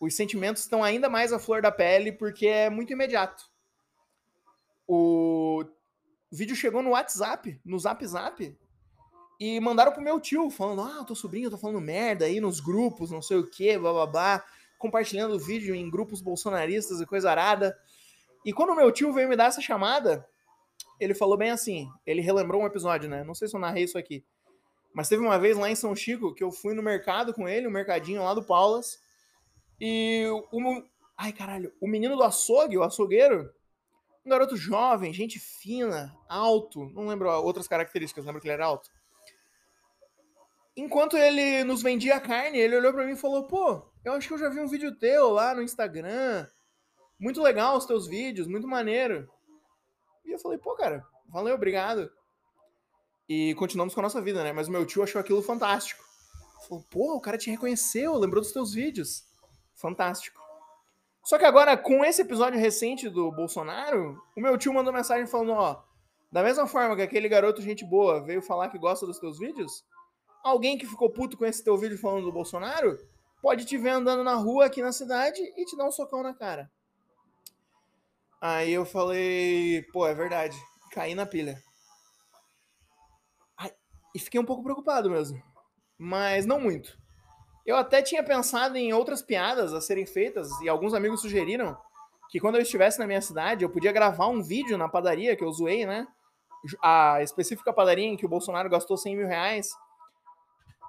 Os 0.00 0.14
sentimentos 0.14 0.62
estão 0.62 0.82
ainda 0.82 1.08
mais 1.08 1.32
à 1.32 1.38
flor 1.38 1.60
da 1.60 1.72
pele 1.72 2.12
porque 2.12 2.46
é 2.46 2.70
muito 2.70 2.92
imediato. 2.92 3.44
O 4.86 5.64
vídeo 6.30 6.56
chegou 6.56 6.82
no 6.82 6.90
WhatsApp, 6.90 7.60
no 7.64 7.78
Zap 7.78 8.06
Zap, 8.06 8.56
e 9.40 9.60
mandaram 9.60 9.92
pro 9.92 10.02
meu 10.02 10.18
tio, 10.20 10.50
falando: 10.50 10.82
Ah, 10.82 11.04
teu 11.04 11.14
sobrinho 11.14 11.50
tá 11.50 11.58
falando 11.58 11.80
merda 11.80 12.24
aí 12.24 12.40
nos 12.40 12.60
grupos, 12.60 13.10
não 13.10 13.22
sei 13.22 13.36
o 13.36 13.46
que, 13.46 13.78
blá, 13.78 14.44
compartilhando 14.78 15.34
o 15.34 15.38
vídeo 15.38 15.74
em 15.74 15.90
grupos 15.90 16.20
bolsonaristas 16.20 17.00
e 17.00 17.06
coisa 17.06 17.30
arada. 17.30 17.76
E 18.44 18.52
quando 18.52 18.70
o 18.70 18.76
meu 18.76 18.90
tio 18.92 19.12
veio 19.12 19.28
me 19.28 19.36
dar 19.36 19.46
essa 19.46 19.60
chamada, 19.60 20.26
ele 20.98 21.14
falou 21.14 21.36
bem 21.36 21.50
assim: 21.50 21.88
ele 22.06 22.20
relembrou 22.20 22.62
um 22.62 22.66
episódio, 22.66 23.08
né? 23.08 23.22
Não 23.24 23.34
sei 23.34 23.48
se 23.48 23.54
eu 23.54 23.60
narrei 23.60 23.84
isso 23.84 23.98
aqui. 23.98 24.24
Mas 24.98 25.08
teve 25.08 25.22
uma 25.22 25.38
vez 25.38 25.56
lá 25.56 25.70
em 25.70 25.76
São 25.76 25.94
Chico 25.94 26.34
que 26.34 26.42
eu 26.42 26.50
fui 26.50 26.74
no 26.74 26.82
mercado 26.82 27.32
com 27.32 27.48
ele, 27.48 27.68
o 27.68 27.70
mercadinho 27.70 28.24
lá 28.24 28.34
do 28.34 28.42
Paulas. 28.42 29.00
E 29.80 30.26
o. 30.50 30.82
Ai, 31.16 31.32
caralho, 31.32 31.72
o 31.80 31.86
menino 31.86 32.16
do 32.16 32.24
açougue, 32.24 32.76
o 32.76 32.82
açougueiro, 32.82 33.48
um 34.26 34.28
garoto 34.28 34.56
jovem, 34.56 35.12
gente 35.12 35.38
fina, 35.38 36.12
alto, 36.28 36.86
não 36.86 37.06
lembro 37.06 37.30
outras 37.30 37.68
características, 37.68 38.24
lembro 38.24 38.40
que 38.40 38.48
ele 38.48 38.54
era 38.54 38.66
alto. 38.66 38.90
Enquanto 40.76 41.16
ele 41.16 41.62
nos 41.62 41.80
vendia 41.80 42.16
a 42.16 42.20
carne, 42.20 42.58
ele 42.58 42.76
olhou 42.76 42.92
para 42.92 43.06
mim 43.06 43.12
e 43.12 43.16
falou: 43.16 43.44
Pô, 43.44 43.88
eu 44.04 44.14
acho 44.14 44.26
que 44.26 44.34
eu 44.34 44.38
já 44.38 44.48
vi 44.48 44.58
um 44.58 44.66
vídeo 44.66 44.98
teu 44.98 45.30
lá 45.30 45.54
no 45.54 45.62
Instagram. 45.62 46.44
Muito 47.20 47.40
legal 47.40 47.76
os 47.76 47.86
teus 47.86 48.08
vídeos, 48.08 48.48
muito 48.48 48.66
maneiro. 48.66 49.30
E 50.24 50.32
eu 50.32 50.40
falei: 50.40 50.58
Pô, 50.58 50.74
cara, 50.74 51.06
valeu, 51.28 51.54
obrigado. 51.54 52.10
E 53.28 53.54
continuamos 53.56 53.94
com 53.94 54.00
a 54.00 54.04
nossa 54.04 54.22
vida, 54.22 54.42
né? 54.42 54.52
Mas 54.52 54.68
o 54.68 54.70
meu 54.70 54.86
tio 54.86 55.02
achou 55.02 55.20
aquilo 55.20 55.42
fantástico. 55.42 56.02
Falou, 56.66 56.84
pô, 56.90 57.14
o 57.14 57.20
cara 57.20 57.36
te 57.36 57.50
reconheceu, 57.50 58.14
lembrou 58.16 58.42
dos 58.42 58.52
teus 58.52 58.72
vídeos. 58.72 59.24
Fantástico. 59.74 60.40
Só 61.22 61.36
que 61.36 61.44
agora, 61.44 61.76
com 61.76 62.04
esse 62.04 62.22
episódio 62.22 62.58
recente 62.58 63.08
do 63.08 63.30
Bolsonaro, 63.30 64.18
o 64.34 64.40
meu 64.40 64.56
tio 64.56 64.72
mandou 64.72 64.92
mensagem 64.92 65.26
falando, 65.26 65.52
ó, 65.52 65.82
da 66.32 66.42
mesma 66.42 66.66
forma 66.66 66.96
que 66.96 67.02
aquele 67.02 67.28
garoto 67.28 67.60
gente 67.60 67.84
boa 67.84 68.24
veio 68.24 68.40
falar 68.40 68.70
que 68.70 68.78
gosta 68.78 69.06
dos 69.06 69.18
teus 69.18 69.38
vídeos, 69.38 69.84
alguém 70.42 70.78
que 70.78 70.86
ficou 70.86 71.10
puto 71.10 71.36
com 71.36 71.44
esse 71.44 71.62
teu 71.62 71.76
vídeo 71.76 71.98
falando 71.98 72.24
do 72.24 72.32
Bolsonaro, 72.32 72.98
pode 73.42 73.66
te 73.66 73.76
ver 73.76 73.90
andando 73.90 74.24
na 74.24 74.34
rua 74.34 74.64
aqui 74.64 74.80
na 74.80 74.90
cidade 74.90 75.40
e 75.56 75.64
te 75.66 75.76
dar 75.76 75.86
um 75.86 75.92
socão 75.92 76.22
na 76.22 76.32
cara. 76.32 76.70
Aí 78.40 78.72
eu 78.72 78.86
falei, 78.86 79.82
pô, 79.92 80.06
é 80.06 80.14
verdade, 80.14 80.56
caí 80.92 81.14
na 81.14 81.26
pilha. 81.26 81.62
E 84.18 84.20
fiquei 84.20 84.40
um 84.40 84.44
pouco 84.44 84.64
preocupado 84.64 85.08
mesmo. 85.08 85.40
Mas 85.96 86.44
não 86.44 86.58
muito. 86.58 86.98
Eu 87.64 87.76
até 87.76 88.02
tinha 88.02 88.20
pensado 88.20 88.76
em 88.76 88.92
outras 88.92 89.22
piadas 89.22 89.72
a 89.72 89.80
serem 89.80 90.04
feitas, 90.04 90.50
e 90.60 90.68
alguns 90.68 90.92
amigos 90.92 91.20
sugeriram 91.20 91.78
que 92.28 92.40
quando 92.40 92.56
eu 92.56 92.62
estivesse 92.62 92.98
na 92.98 93.06
minha 93.06 93.20
cidade, 93.20 93.62
eu 93.62 93.70
podia 93.70 93.92
gravar 93.92 94.26
um 94.26 94.42
vídeo 94.42 94.76
na 94.76 94.88
padaria 94.88 95.36
que 95.36 95.44
eu 95.44 95.52
zoei, 95.52 95.86
né? 95.86 96.04
A 96.82 97.22
específica 97.22 97.72
padaria 97.72 98.06
em 98.06 98.16
que 98.16 98.26
o 98.26 98.28
Bolsonaro 98.28 98.68
gastou 98.68 98.96
100 98.96 99.16
mil 99.16 99.28
reais. 99.28 99.70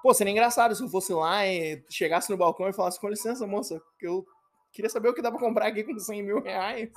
Pô, 0.02 0.12
seria 0.12 0.32
engraçado 0.32 0.74
se 0.74 0.82
eu 0.82 0.88
fosse 0.88 1.12
lá 1.12 1.46
e 1.46 1.84
chegasse 1.88 2.32
no 2.32 2.36
balcão 2.36 2.68
e 2.68 2.72
falasse: 2.72 2.98
com 2.98 3.08
licença, 3.08 3.46
moça, 3.46 3.80
que 3.96 4.08
eu 4.08 4.26
queria 4.72 4.90
saber 4.90 5.08
o 5.08 5.14
que 5.14 5.22
dá 5.22 5.30
pra 5.30 5.38
comprar 5.38 5.68
aqui 5.68 5.84
com 5.84 5.96
100 5.96 6.20
mil 6.24 6.42
reais. 6.42 6.90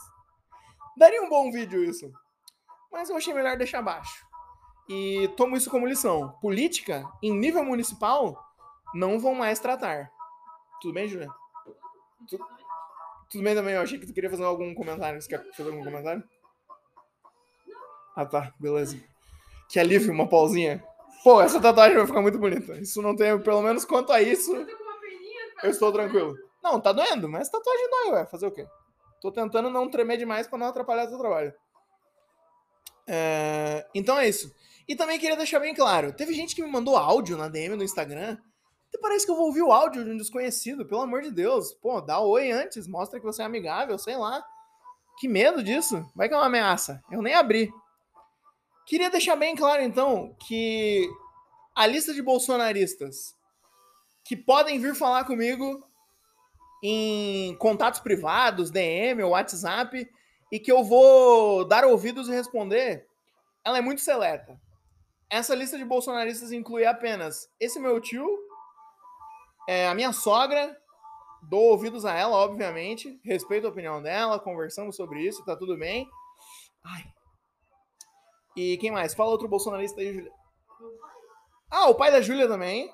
Daria 0.98 1.22
um 1.22 1.30
bom 1.30 1.52
vídeo 1.52 1.84
isso. 1.84 2.12
Mas 2.92 3.12
eu 3.12 3.18
achei 3.18 3.36
melhor 3.36 3.56
deixar 3.56 3.84
baixo 3.84 4.33
e 4.90 5.28
tomo 5.38 5.56
isso 5.56 5.70
como 5.70 5.88
lição. 5.88 6.30
Política, 6.42 7.04
em 7.22 7.32
nível 7.34 7.63
municipal, 7.63 8.44
não 8.94 9.20
vão 9.20 9.34
mais 9.34 9.60
tratar. 9.60 10.12
Tudo 10.82 10.94
bem, 10.94 11.08
Julia? 11.08 11.30
Tu... 12.30 12.40
Tudo 13.30 13.44
bem 13.44 13.56
também, 13.56 13.74
eu 13.74 13.82
achei 13.82 13.98
que 13.98 14.06
tu 14.06 14.13
queria 14.13 14.30
fazer 14.30 14.44
algum 14.44 14.75
comentário. 14.75 15.20
Você 15.22 15.28
quer 15.28 15.44
fazer 15.54 15.70
algum 15.70 15.84
comentário? 15.84 16.24
Ah 18.16 18.25
tá, 18.25 18.54
beleza. 18.60 19.02
Que 19.70 19.80
alívio, 19.80 20.12
uma 20.12 20.30
pausinha. 20.30 20.84
Pô, 21.24 21.42
essa 21.42 21.60
tatuagem 21.60 21.98
vai 21.98 22.06
ficar 22.06 22.22
muito 22.22 22.38
bonita. 22.38 22.74
Isso 22.74 23.02
não 23.02 23.16
tem, 23.16 23.40
pelo 23.42 23.62
menos 23.62 23.86
quanto 23.86 24.12
a 24.12 24.22
isso, 24.22 24.54
eu 25.63 25.70
estou 25.70 25.92
tranquilo. 25.92 26.36
Não, 26.62 26.80
tá 26.80 26.92
doendo, 26.92 27.28
mas 27.28 27.50
tatuagem 27.50 27.90
dói, 27.90 28.12
ué. 28.12 28.25
Fazer 28.25 28.46
o 28.46 28.52
quê? 28.52 28.68
Tô 29.22 29.32
tentando 29.32 29.70
não 29.70 29.90
tremer 29.90 30.18
demais 30.18 30.48
pra 30.48 30.60
não 30.60 30.68
atrapalhar 30.68 31.06
o 31.06 31.10
seu 31.10 31.18
trabalho. 31.18 31.54
É... 33.08 33.88
Então 33.96 34.20
é 34.20 34.28
isso. 34.28 34.54
E 34.88 34.96
também 34.96 35.20
queria 35.20 35.38
deixar 35.38 35.60
bem 35.60 35.74
claro: 35.74 36.13
teve 36.13 36.34
gente 36.34 36.56
que 36.56 36.62
me 36.62 36.70
mandou 36.70 36.98
áudio 36.98 37.38
na 37.38 37.48
DM 37.48 37.75
no 37.75 37.84
Instagram. 37.84 38.38
E 38.94 38.98
parece 39.00 39.25
que 39.25 39.32
eu 39.32 39.36
vou 39.36 39.48
ouvir 39.48 39.63
o 39.63 39.72
áudio 39.72 40.04
de 40.04 40.12
um 40.12 40.18
desconhecido, 40.18 40.86
pelo 40.86 41.02
amor 41.02 41.24
de 41.24 41.32
Deus. 41.32 41.74
Pô, 41.74 42.00
dá 42.00 42.20
oi 42.20 42.52
antes, 42.52 42.88
mostra 42.88 43.20
que 43.20 43.25
você 43.25 43.42
é 43.42 43.46
amigável, 43.46 43.98
sei 43.98 44.16
lá. 44.16 44.44
Que 45.20 45.28
medo 45.28 45.63
disso. 45.63 46.06
Vai 46.16 46.28
que 46.28 46.34
é 46.34 46.38
uma 46.38 46.46
ameaça. 46.46 47.02
Eu 47.12 47.22
nem 47.22 47.34
abri. 47.34 47.72
Queria 48.86 49.10
deixar 49.10 49.36
bem 49.36 49.56
claro, 49.56 49.82
então, 49.82 50.36
que 50.46 51.10
a 51.75 51.88
lista 51.88 52.13
de 52.13 52.22
bolsonaristas 52.22 53.36
que 54.24 54.36
podem 54.36 54.80
vir 54.80 54.94
falar 54.94 55.24
comigo 55.24 55.84
em 56.84 57.56
contatos 57.56 58.00
privados, 58.00 58.70
DM 58.70 59.24
ou 59.24 59.32
WhatsApp, 59.32 60.08
e 60.52 60.60
que 60.60 60.72
eu 60.72 60.84
vou 60.84 61.66
dar 61.66 61.86
ouvidos 61.86 62.28
e 62.28 62.32
responder, 62.32 63.08
ela 63.63 63.78
é 63.78 63.82
muito 63.82 64.02
seleta. 64.02 64.60
Essa 65.34 65.56
lista 65.56 65.80
de 65.80 65.84
bolsonaristas 65.84 66.52
inclui 66.52 66.86
apenas 66.86 67.50
esse 67.60 67.80
meu 67.80 68.00
tio, 68.00 68.38
é, 69.68 69.88
a 69.88 69.96
minha 69.96 70.13
sogra, 70.13 70.80
dou 71.42 71.72
ouvidos 71.72 72.06
a 72.06 72.13
ela, 72.13 72.36
obviamente, 72.36 73.20
respeito 73.24 73.66
a 73.66 73.72
opinião 73.72 74.00
dela, 74.00 74.40
conversamos 74.40 74.96
sobre 74.96 75.28
isso, 75.28 75.44
tá 75.44 75.56
tudo 75.56 75.75
bem. 75.75 76.08
Ai, 76.84 77.04
E 78.56 78.78
quem 78.78 78.92
mais? 78.92 79.16
Fala 79.16 79.32
outro 79.32 79.48
bolsonarista 79.48 80.02
aí, 80.02 80.22
pai. 80.22 80.32
Ah, 81.72 81.90
o 81.90 81.96
pai 81.96 82.12
da 82.12 82.22
Júlia 82.22 82.48
também. 82.48 82.94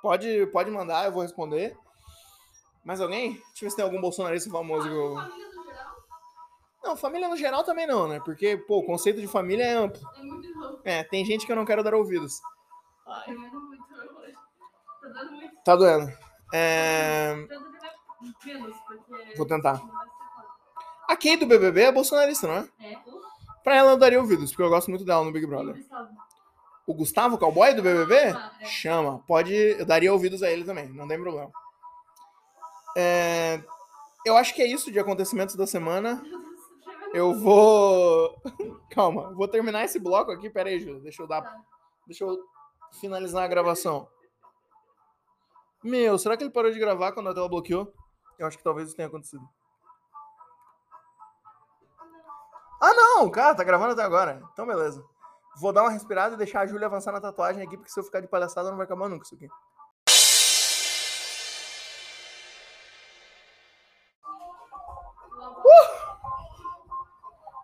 Pode, 0.00 0.46
pode 0.52 0.70
mandar, 0.70 1.06
eu 1.06 1.12
vou 1.12 1.22
responder. 1.22 1.76
Mais 2.84 3.00
alguém? 3.00 3.32
Deixa 3.32 3.48
eu 3.56 3.62
ver 3.62 3.70
se 3.70 3.76
tem 3.76 3.84
algum 3.84 4.00
bolsonarista 4.00 4.48
famoso 4.48 4.88
que 4.88 4.94
eu... 4.94 5.16
Não, 6.84 6.96
família 6.96 7.28
no 7.28 7.36
geral 7.36 7.64
também 7.64 7.86
não, 7.86 8.06
né? 8.06 8.20
Porque, 8.24 8.56
pô, 8.56 8.78
o 8.78 8.86
conceito 8.86 9.20
de 9.20 9.26
família 9.26 9.64
é 9.64 9.72
amplo. 9.74 10.00
é. 10.84 11.00
É, 11.00 11.04
tem 11.04 11.24
gente 11.24 11.46
que 11.46 11.52
eu 11.52 11.56
não 11.56 11.64
quero 11.64 11.82
dar 11.82 11.94
ouvidos. 11.94 12.40
Tá 13.04 13.24
hoje. 13.28 14.34
Tá 15.14 15.24
muito. 15.30 15.54
Tá 15.64 15.76
doendo. 15.76 16.12
É... 16.52 17.34
Porque. 18.18 19.36
Vou 19.36 19.46
tentar. 19.46 19.80
A 21.08 21.16
Kay 21.16 21.36
do 21.36 21.46
BBB 21.46 21.82
é 21.82 21.92
bolsonarista, 21.92 22.46
não 22.46 22.54
é? 22.54 22.68
É, 22.80 22.98
Pra 23.62 23.76
ela 23.76 23.92
eu 23.92 23.96
daria 23.98 24.20
ouvidos, 24.20 24.50
porque 24.50 24.62
eu 24.62 24.68
gosto 24.70 24.88
muito 24.90 25.04
dela 25.04 25.24
no 25.24 25.32
Big 25.32 25.46
Brother. 25.46 25.74
O 26.86 26.94
Gustavo, 26.94 27.38
cowboy 27.38 27.72
do 27.74 27.82
BBB? 27.82 28.14
É. 28.14 28.64
Chama. 28.66 29.22
Pode. 29.26 29.54
Eu 29.54 29.86
daria 29.86 30.12
ouvidos 30.12 30.42
a 30.42 30.50
ele 30.50 30.64
também, 30.64 30.88
não 30.88 31.08
tem 31.08 31.20
problema. 31.20 31.50
É, 32.96 33.60
Eu 34.26 34.36
acho 34.36 34.54
que 34.54 34.62
é 34.62 34.66
isso 34.66 34.90
de 34.92 34.98
acontecimentos 34.98 35.54
da 35.56 35.66
semana. 35.66 36.14
Meu 36.22 36.38
Deus, 36.38 36.60
já 36.84 36.92
vai- 36.98 37.03
Eu 37.14 37.32
vou. 37.32 38.42
Calma, 38.90 39.32
vou 39.34 39.46
terminar 39.46 39.84
esse 39.84 40.00
bloco 40.00 40.32
aqui. 40.32 40.50
Pera 40.50 40.68
aí, 40.68 40.80
Júlia. 40.80 41.00
Deixa 41.00 41.22
eu 41.22 41.28
dar. 41.28 41.64
Deixa 42.08 42.24
eu 42.24 42.36
finalizar 43.00 43.44
a 43.44 43.48
gravação. 43.48 44.08
Meu, 45.82 46.18
será 46.18 46.36
que 46.36 46.42
ele 46.42 46.50
parou 46.50 46.72
de 46.72 46.78
gravar 46.78 47.12
quando 47.12 47.28
a 47.28 47.34
tela 47.34 47.48
bloqueou? 47.48 47.94
Eu 48.36 48.48
acho 48.48 48.58
que 48.58 48.64
talvez 48.64 48.88
isso 48.88 48.96
tenha 48.96 49.06
acontecido. 49.06 49.48
Ah, 52.82 52.92
não! 52.92 53.30
Cara, 53.30 53.54
tá 53.54 53.62
gravando 53.62 53.92
até 53.92 54.02
agora. 54.02 54.42
Então, 54.52 54.66
beleza. 54.66 55.04
Vou 55.60 55.72
dar 55.72 55.82
uma 55.82 55.92
respirada 55.92 56.34
e 56.34 56.38
deixar 56.38 56.62
a 56.62 56.66
Júlia 56.66 56.86
avançar 56.86 57.12
na 57.12 57.20
tatuagem 57.20 57.62
aqui, 57.62 57.76
porque 57.76 57.92
se 57.92 58.00
eu 58.00 58.02
ficar 58.02 58.20
de 58.20 58.26
palhaçada 58.26 58.70
não 58.70 58.76
vai 58.76 58.86
acabar 58.86 59.08
nunca 59.08 59.24
isso 59.24 59.36
aqui. 59.36 59.48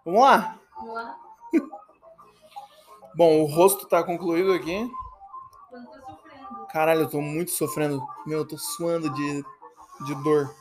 Vamos 0.05 0.21
lá? 0.21 0.59
Vamos 0.77 0.95
lá. 0.95 1.17
Bom, 3.15 3.43
o 3.43 3.47
rosto 3.47 3.87
tá 3.87 4.03
concluído 4.03 4.53
aqui. 4.53 4.91
Tá 5.71 5.79
sofrendo. 5.83 6.67
Caralho, 6.73 7.01
eu 7.03 7.11
tô 7.11 7.21
muito 7.21 7.51
sofrendo. 7.51 8.03
Meu, 8.27 8.39
eu 8.39 8.47
tô 8.47 8.57
suando 8.57 9.11
de, 9.11 9.45
de 10.07 10.15
dor. 10.23 10.55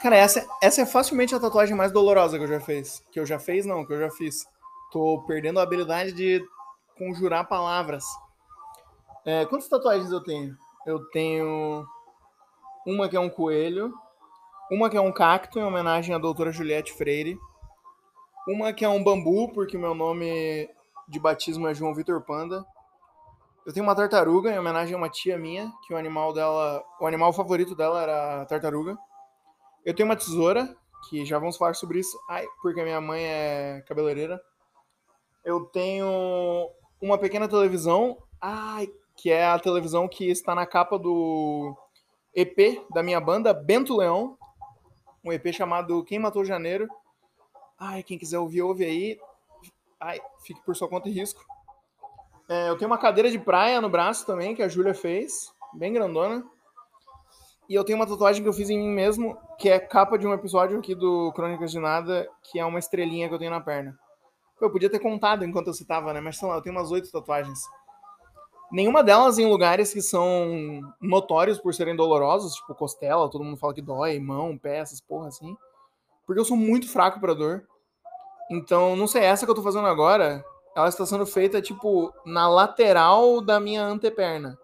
Cara, 0.00 0.16
essa, 0.16 0.46
essa 0.62 0.82
é 0.82 0.86
facilmente 0.86 1.34
a 1.34 1.40
tatuagem 1.40 1.76
mais 1.76 1.92
dolorosa 1.92 2.38
que 2.38 2.44
eu 2.44 2.48
já 2.48 2.60
fiz. 2.60 3.04
Que 3.10 3.20
eu 3.20 3.26
já 3.26 3.38
fiz, 3.38 3.66
não, 3.66 3.84
que 3.84 3.92
eu 3.92 3.98
já 3.98 4.10
fiz. 4.10 4.46
Tô 4.90 5.22
perdendo 5.26 5.60
a 5.60 5.62
habilidade 5.62 6.12
de 6.12 6.42
conjurar 6.96 7.46
palavras. 7.48 8.04
É, 9.24 9.44
quantas 9.46 9.68
tatuagens 9.68 10.10
eu 10.10 10.22
tenho? 10.22 10.56
Eu 10.86 11.04
tenho 11.10 11.86
uma 12.86 13.08
que 13.08 13.16
é 13.16 13.20
um 13.20 13.28
coelho, 13.28 13.92
uma 14.70 14.88
que 14.88 14.96
é 14.96 15.00
um 15.00 15.12
cacto 15.12 15.58
em 15.58 15.62
homenagem 15.62 16.14
à 16.14 16.18
doutora 16.18 16.50
Juliette 16.50 16.94
Freire, 16.94 17.38
uma 18.48 18.72
que 18.72 18.82
é 18.82 18.88
um 18.88 19.04
bambu, 19.04 19.52
porque 19.52 19.76
meu 19.76 19.94
nome 19.94 20.68
de 21.06 21.20
batismo 21.20 21.68
é 21.68 21.74
João 21.74 21.94
Vitor 21.94 22.22
Panda. 22.22 22.64
Eu 23.66 23.74
tenho 23.74 23.84
uma 23.84 23.94
tartaruga 23.94 24.50
em 24.50 24.58
homenagem 24.58 24.94
a 24.94 24.96
uma 24.96 25.10
tia 25.10 25.36
minha, 25.36 25.70
que 25.86 25.92
o 25.92 25.98
animal 25.98 26.32
dela, 26.32 26.82
o 26.98 27.06
animal 27.06 27.30
favorito 27.34 27.74
dela 27.74 28.02
era 28.02 28.42
a 28.42 28.46
tartaruga. 28.46 28.96
Eu 29.84 29.94
tenho 29.94 30.08
uma 30.08 30.16
tesoura, 30.16 30.74
que 31.10 31.26
já 31.26 31.38
vamos 31.38 31.58
falar 31.58 31.74
sobre 31.74 31.98
isso. 31.98 32.18
Ai, 32.26 32.46
porque 32.62 32.80
a 32.80 32.84
minha 32.84 33.00
mãe 33.02 33.22
é 33.22 33.84
cabeleireira. 33.86 34.40
Eu 35.44 35.66
tenho 35.66 36.70
uma 37.02 37.18
pequena 37.18 37.46
televisão. 37.46 38.16
Ai, 38.40 38.88
que 39.14 39.30
é 39.30 39.46
a 39.46 39.58
televisão 39.58 40.08
que 40.08 40.30
está 40.30 40.54
na 40.54 40.64
capa 40.64 40.98
do 40.98 41.76
EP 42.34 42.82
da 42.94 43.02
minha 43.02 43.20
banda, 43.20 43.52
Bento 43.52 43.94
Leão. 43.94 44.38
Um 45.22 45.32
EP 45.32 45.52
chamado 45.52 46.02
Quem 46.02 46.18
Matou 46.18 46.46
Janeiro. 46.46 46.88
Ai, 47.78 48.02
quem 48.02 48.18
quiser 48.18 48.38
ouvir, 48.38 48.62
ouve 48.62 48.84
aí. 48.84 49.18
Ai, 50.00 50.20
fique 50.44 50.60
por 50.64 50.74
sua 50.74 50.88
conta 50.88 51.08
e 51.08 51.12
risco. 51.12 51.40
É, 52.48 52.68
eu 52.68 52.76
tenho 52.76 52.90
uma 52.90 52.98
cadeira 52.98 53.30
de 53.30 53.38
praia 53.38 53.80
no 53.80 53.90
braço 53.90 54.26
também, 54.26 54.54
que 54.54 54.62
a 54.62 54.68
Júlia 54.68 54.94
fez. 54.94 55.52
Bem 55.74 55.92
grandona. 55.92 56.44
E 57.68 57.74
eu 57.74 57.84
tenho 57.84 57.98
uma 57.98 58.06
tatuagem 58.06 58.42
que 58.42 58.48
eu 58.48 58.52
fiz 58.52 58.70
em 58.70 58.78
mim 58.78 58.88
mesmo, 58.88 59.36
que 59.58 59.68
é 59.68 59.78
capa 59.78 60.18
de 60.18 60.26
um 60.26 60.32
episódio 60.32 60.78
aqui 60.78 60.94
do 60.94 61.30
Crônicas 61.34 61.70
de 61.70 61.78
Nada, 61.78 62.26
que 62.42 62.58
é 62.58 62.64
uma 62.64 62.78
estrelinha 62.78 63.28
que 63.28 63.34
eu 63.34 63.38
tenho 63.38 63.50
na 63.50 63.60
perna. 63.60 63.98
Eu 64.60 64.70
podia 64.72 64.90
ter 64.90 64.98
contado 64.98 65.44
enquanto 65.44 65.66
eu 65.66 65.74
citava, 65.74 66.12
né? 66.14 66.20
Mas 66.20 66.38
sei 66.38 66.48
lá, 66.48 66.54
eu 66.56 66.62
tenho 66.62 66.74
umas 66.74 66.90
oito 66.90 67.12
tatuagens. 67.12 67.60
Nenhuma 68.72 69.02
delas 69.04 69.38
em 69.38 69.46
lugares 69.46 69.92
que 69.92 70.00
são 70.00 70.80
notórios 71.00 71.58
por 71.58 71.74
serem 71.74 71.94
dolorosos, 71.94 72.54
tipo 72.54 72.74
costela, 72.74 73.30
todo 73.30 73.44
mundo 73.44 73.56
fala 73.58 73.74
que 73.74 73.82
dói, 73.82 74.18
mão, 74.18 74.56
pé, 74.58 74.78
essas 74.78 75.00
porra 75.00 75.28
assim. 75.28 75.54
Porque 76.28 76.38
eu 76.38 76.44
sou 76.44 76.58
muito 76.58 76.86
fraco 76.86 77.18
pra 77.18 77.32
dor. 77.32 77.66
Então, 78.50 78.94
não 78.94 79.06
sei, 79.06 79.24
essa 79.24 79.46
que 79.46 79.50
eu 79.50 79.54
tô 79.54 79.62
fazendo 79.62 79.86
agora, 79.88 80.44
ela 80.76 80.86
está 80.86 81.06
sendo 81.06 81.24
feita, 81.24 81.62
tipo, 81.62 82.12
na 82.26 82.46
lateral 82.46 83.40
da 83.40 83.58
minha 83.58 83.82
anteperna. 83.82 84.58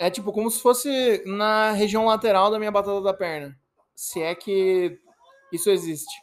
É 0.00 0.08
tipo 0.08 0.32
como 0.32 0.50
se 0.50 0.62
fosse 0.62 1.22
na 1.26 1.72
região 1.72 2.06
lateral 2.06 2.50
da 2.50 2.58
minha 2.58 2.70
batata 2.70 3.02
da 3.02 3.12
perna. 3.12 3.54
Se 3.94 4.22
é 4.22 4.34
que 4.34 4.98
isso 5.52 5.68
existe. 5.68 6.22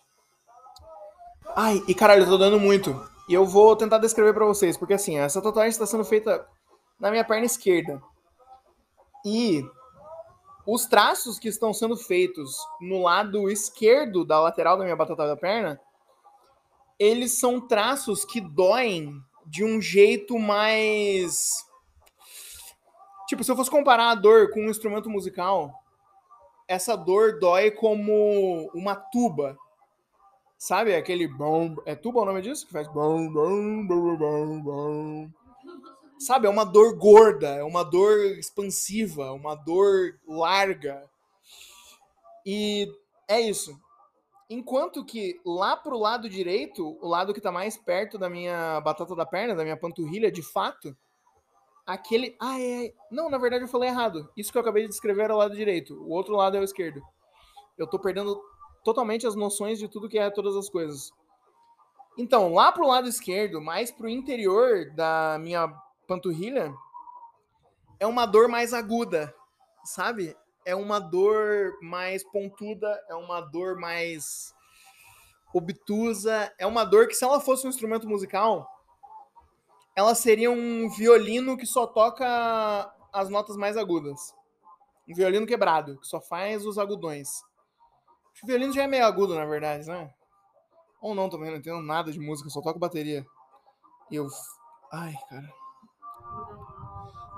Ai, 1.55 1.83
e 1.87 1.93
caralho, 1.93 2.23
eu 2.23 2.27
tô 2.29 2.37
dando 2.39 2.59
muito. 2.59 3.07
E 3.29 3.35
eu 3.35 3.45
vou 3.45 3.75
tentar 3.75 3.99
descrever 3.99 4.33
pra 4.33 4.45
vocês, 4.45 4.75
porque 4.75 4.95
assim, 4.95 5.19
essa 5.19 5.43
tatuagem 5.43 5.69
está 5.69 5.85
sendo 5.85 6.03
feita 6.03 6.43
na 6.99 7.11
minha 7.11 7.23
perna 7.23 7.45
esquerda. 7.45 8.01
E 9.23 9.63
os 10.65 10.85
traços 10.85 11.37
que 11.37 11.47
estão 11.47 11.73
sendo 11.73 11.97
feitos 11.97 12.57
no 12.79 13.03
lado 13.03 13.49
esquerdo 13.49 14.23
da 14.23 14.39
lateral 14.39 14.77
da 14.77 14.83
minha 14.83 14.95
batata 14.95 15.27
da 15.27 15.35
perna, 15.35 15.79
eles 16.97 17.37
são 17.39 17.59
traços 17.59 18.23
que 18.23 18.39
doem 18.39 19.21
de 19.45 19.63
um 19.63 19.81
jeito 19.81 20.39
mais 20.39 21.65
Tipo, 23.27 23.43
se 23.43 23.51
eu 23.51 23.55
fosse 23.55 23.71
comparar 23.71 24.11
a 24.11 24.15
dor 24.15 24.51
com 24.51 24.59
um 24.61 24.69
instrumento 24.69 25.09
musical, 25.09 25.73
essa 26.67 26.95
dor 26.95 27.39
dói 27.39 27.71
como 27.71 28.69
uma 28.75 28.95
tuba. 28.95 29.57
Sabe? 30.57 30.95
Aquele 30.95 31.27
bom. 31.27 31.75
É 31.85 31.95
tuba 31.95 32.21
o 32.21 32.25
nome 32.25 32.41
disso? 32.41 32.67
Que 32.67 32.73
faz. 32.73 32.87
Sabe? 36.23 36.47
É 36.47 36.49
uma 36.49 36.63
dor 36.63 36.95
gorda, 36.97 37.49
é 37.49 37.63
uma 37.63 37.83
dor 37.83 38.17
expansiva, 38.37 39.33
uma 39.33 39.55
dor 39.55 40.17
larga. 40.25 41.03
E 42.45 42.89
é 43.27 43.41
isso. 43.41 43.77
Enquanto 44.49 45.03
que 45.03 45.41
lá 45.45 45.75
pro 45.75 45.97
lado 45.97 46.29
direito, 46.29 46.97
o 47.01 47.07
lado 47.09 47.33
que 47.33 47.41
tá 47.41 47.51
mais 47.51 47.75
perto 47.75 48.17
da 48.17 48.29
minha 48.29 48.79
batata 48.79 49.13
da 49.15 49.25
perna, 49.25 49.53
da 49.53 49.63
minha 49.63 49.75
panturrilha, 49.75 50.31
de 50.31 50.41
fato, 50.41 50.95
aquele. 51.85 52.37
Ah, 52.39 52.57
é. 52.57 52.85
é. 52.85 52.93
Não, 53.11 53.29
na 53.29 53.37
verdade 53.37 53.65
eu 53.65 53.69
falei 53.69 53.89
errado. 53.89 54.29
Isso 54.37 54.49
que 54.49 54.57
eu 54.57 54.61
acabei 54.61 54.83
de 54.83 54.89
descrever 54.89 55.23
era 55.23 55.35
o 55.35 55.39
lado 55.39 55.55
direito. 55.55 55.93
O 56.03 56.11
outro 56.11 56.35
lado 56.35 56.55
é 56.55 56.59
o 56.61 56.63
esquerdo. 56.63 57.01
Eu 57.77 57.85
tô 57.85 57.99
perdendo 57.99 58.41
totalmente 58.81 59.27
as 59.27 59.35
noções 59.35 59.77
de 59.77 59.89
tudo 59.89 60.07
que 60.07 60.19
é 60.19 60.29
todas 60.29 60.55
as 60.55 60.69
coisas. 60.69 61.11
Então, 62.17 62.53
lá 62.53 62.71
pro 62.71 62.87
lado 62.87 63.09
esquerdo, 63.09 63.59
mais 63.59 63.91
pro 63.91 64.07
interior 64.07 64.89
da 64.95 65.37
minha 65.41 65.67
panturrilha, 66.07 66.73
é 67.99 68.07
uma 68.07 68.25
dor 68.25 68.47
mais 68.47 68.73
aguda, 68.73 69.33
sabe? 69.83 70.35
É 70.65 70.75
uma 70.75 70.99
dor 70.99 71.77
mais 71.81 72.23
pontuda, 72.23 73.01
é 73.09 73.15
uma 73.15 73.41
dor 73.41 73.77
mais 73.77 74.53
obtusa, 75.53 76.53
é 76.57 76.65
uma 76.65 76.83
dor 76.83 77.07
que 77.07 77.13
se 77.13 77.23
ela 77.23 77.39
fosse 77.39 77.65
um 77.65 77.69
instrumento 77.69 78.07
musical, 78.07 78.67
ela 79.95 80.15
seria 80.15 80.49
um 80.49 80.89
violino 80.89 81.55
que 81.55 81.65
só 81.65 81.85
toca 81.85 82.93
as 83.11 83.29
notas 83.29 83.55
mais 83.55 83.77
agudas. 83.77 84.35
Um 85.07 85.13
violino 85.13 85.45
quebrado, 85.45 85.99
que 85.99 86.07
só 86.07 86.19
faz 86.19 86.65
os 86.65 86.77
agudões. 86.77 87.43
O 88.41 88.47
violino 88.47 88.73
já 88.73 88.83
é 88.83 88.87
meio 88.87 89.05
agudo, 89.05 89.35
na 89.35 89.45
verdade, 89.45 89.87
né? 89.87 90.11
Ou 90.99 91.13
não 91.13 91.29
também, 91.29 91.51
não 91.51 91.57
entendo 91.57 91.81
nada 91.81 92.11
de 92.11 92.19
música, 92.19 92.49
só 92.49 92.61
toco 92.61 92.79
bateria. 92.79 93.25
E 94.09 94.15
eu. 94.15 94.27
Ai, 94.91 95.13
cara. 95.29 95.62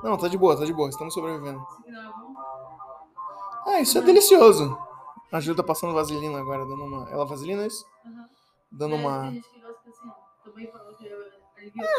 Não, 0.06 0.16
tá 0.20 0.28
de 0.28 0.38
boa, 0.38 0.56
tá 0.56 0.64
de 0.64 0.72
boa, 0.72 0.88
estamos 0.88 1.16
sobrevivendo. 1.16 1.66
Ah, 3.66 3.82
isso 3.82 3.98
é 3.98 4.02
delicioso. 4.02 4.78
A 5.32 5.40
Ju 5.40 5.56
tá 5.56 5.64
passando 5.64 5.96
vaselina 5.96 6.38
agora, 6.40 6.64
dando 6.64 6.84
uma. 6.84 7.10
Ela 7.10 7.26
vaselina 7.26 7.64
é 7.64 7.66
isso? 7.66 7.84
Dando 8.72 8.98
uma. 8.98 9.34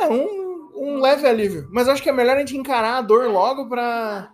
É, 0.01 0.07
um, 0.07 0.71
um 0.77 1.01
leve 1.01 1.27
alívio. 1.27 1.69
Mas 1.73 1.89
acho 1.89 2.01
que 2.01 2.09
é 2.09 2.13
melhor 2.13 2.37
a 2.37 2.39
gente 2.39 2.57
encarar 2.57 2.99
a 2.99 3.03
dor 3.03 3.29
logo 3.29 3.69
pra. 3.69 4.33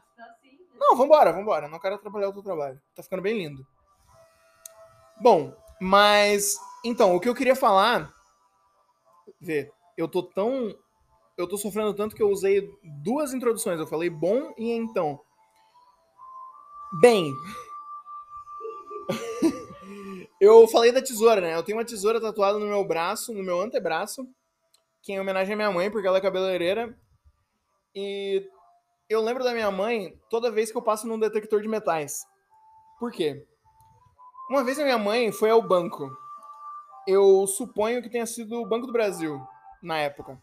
Não, 0.78 0.94
vambora, 0.94 1.32
vambora. 1.32 1.66
Não 1.66 1.78
quero 1.78 1.94
atrapalhar 1.94 2.28
o 2.28 2.32
teu 2.34 2.42
trabalho. 2.42 2.78
Tá 2.94 3.02
ficando 3.02 3.22
bem 3.22 3.38
lindo. 3.38 3.66
Bom, 5.18 5.56
mas. 5.80 6.58
Então, 6.84 7.16
o 7.16 7.20
que 7.20 7.28
eu 7.28 7.34
queria 7.34 7.56
falar. 7.56 8.12
Vê, 9.40 9.72
eu 9.96 10.06
tô 10.06 10.22
tão. 10.22 10.76
Eu 11.36 11.48
tô 11.48 11.56
sofrendo 11.56 11.94
tanto 11.94 12.14
que 12.14 12.22
eu 12.22 12.28
usei 12.28 12.70
duas 13.02 13.32
introduções. 13.32 13.80
Eu 13.80 13.86
falei 13.86 14.10
bom 14.10 14.52
e 14.56 14.70
então. 14.70 15.20
Bem. 17.00 17.32
eu 20.40 20.68
falei 20.68 20.92
da 20.92 21.00
tesoura, 21.00 21.40
né? 21.40 21.56
Eu 21.56 21.62
tenho 21.62 21.78
uma 21.78 21.84
tesoura 21.84 22.20
tatuada 22.20 22.58
no 22.58 22.66
meu 22.66 22.84
braço, 22.86 23.32
no 23.32 23.42
meu 23.42 23.60
antebraço, 23.60 24.28
que 25.02 25.12
é 25.12 25.16
em 25.16 25.20
homenagem 25.20 25.54
à 25.54 25.56
minha 25.56 25.70
mãe, 25.70 25.90
porque 25.90 26.06
ela 26.06 26.18
é 26.18 26.20
cabeleireira. 26.20 26.94
E 27.94 28.46
eu 29.08 29.22
lembro 29.22 29.42
da 29.42 29.52
minha 29.52 29.70
mãe 29.70 30.18
toda 30.28 30.50
vez 30.50 30.70
que 30.70 30.76
eu 30.76 30.82
passo 30.82 31.06
num 31.06 31.18
detector 31.18 31.62
de 31.62 31.68
metais. 31.68 32.26
Por 32.98 33.10
quê? 33.10 33.46
Uma 34.50 34.62
vez 34.62 34.78
a 34.78 34.84
minha 34.84 34.98
mãe 34.98 35.32
foi 35.32 35.50
ao 35.50 35.62
banco. 35.62 36.10
Eu 37.06 37.46
suponho 37.46 38.02
que 38.02 38.10
tenha 38.10 38.26
sido 38.26 38.60
o 38.60 38.66
Banco 38.66 38.86
do 38.86 38.92
Brasil, 38.92 39.40
na 39.82 39.98
época. 39.98 40.40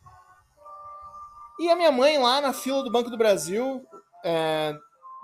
E 1.59 1.69
a 1.69 1.75
minha 1.75 1.91
mãe 1.91 2.17
lá 2.17 2.39
na 2.39 2.53
fila 2.53 2.81
do 2.81 2.89
Banco 2.89 3.09
do 3.09 3.17
Brasil, 3.17 3.85
é, 4.23 4.73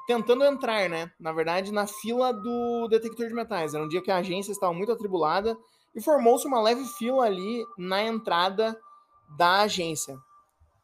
tentando 0.05 0.43
entrar, 0.43 0.89
né? 0.89 1.09
Na 1.17 1.31
verdade, 1.31 1.71
na 1.71 1.87
fila 1.87 2.33
do 2.33 2.89
detector 2.89 3.27
de 3.27 3.33
metais. 3.33 3.73
Era 3.73 3.83
um 3.83 3.87
dia 3.87 4.01
que 4.01 4.11
a 4.11 4.17
agência 4.17 4.51
estava 4.51 4.73
muito 4.73 4.91
atribulada 4.91 5.57
e 5.95 6.01
formou-se 6.01 6.45
uma 6.45 6.61
leve 6.61 6.83
fila 6.97 7.23
ali 7.23 7.63
na 7.77 8.03
entrada 8.03 8.77
da 9.37 9.61
agência. 9.61 10.17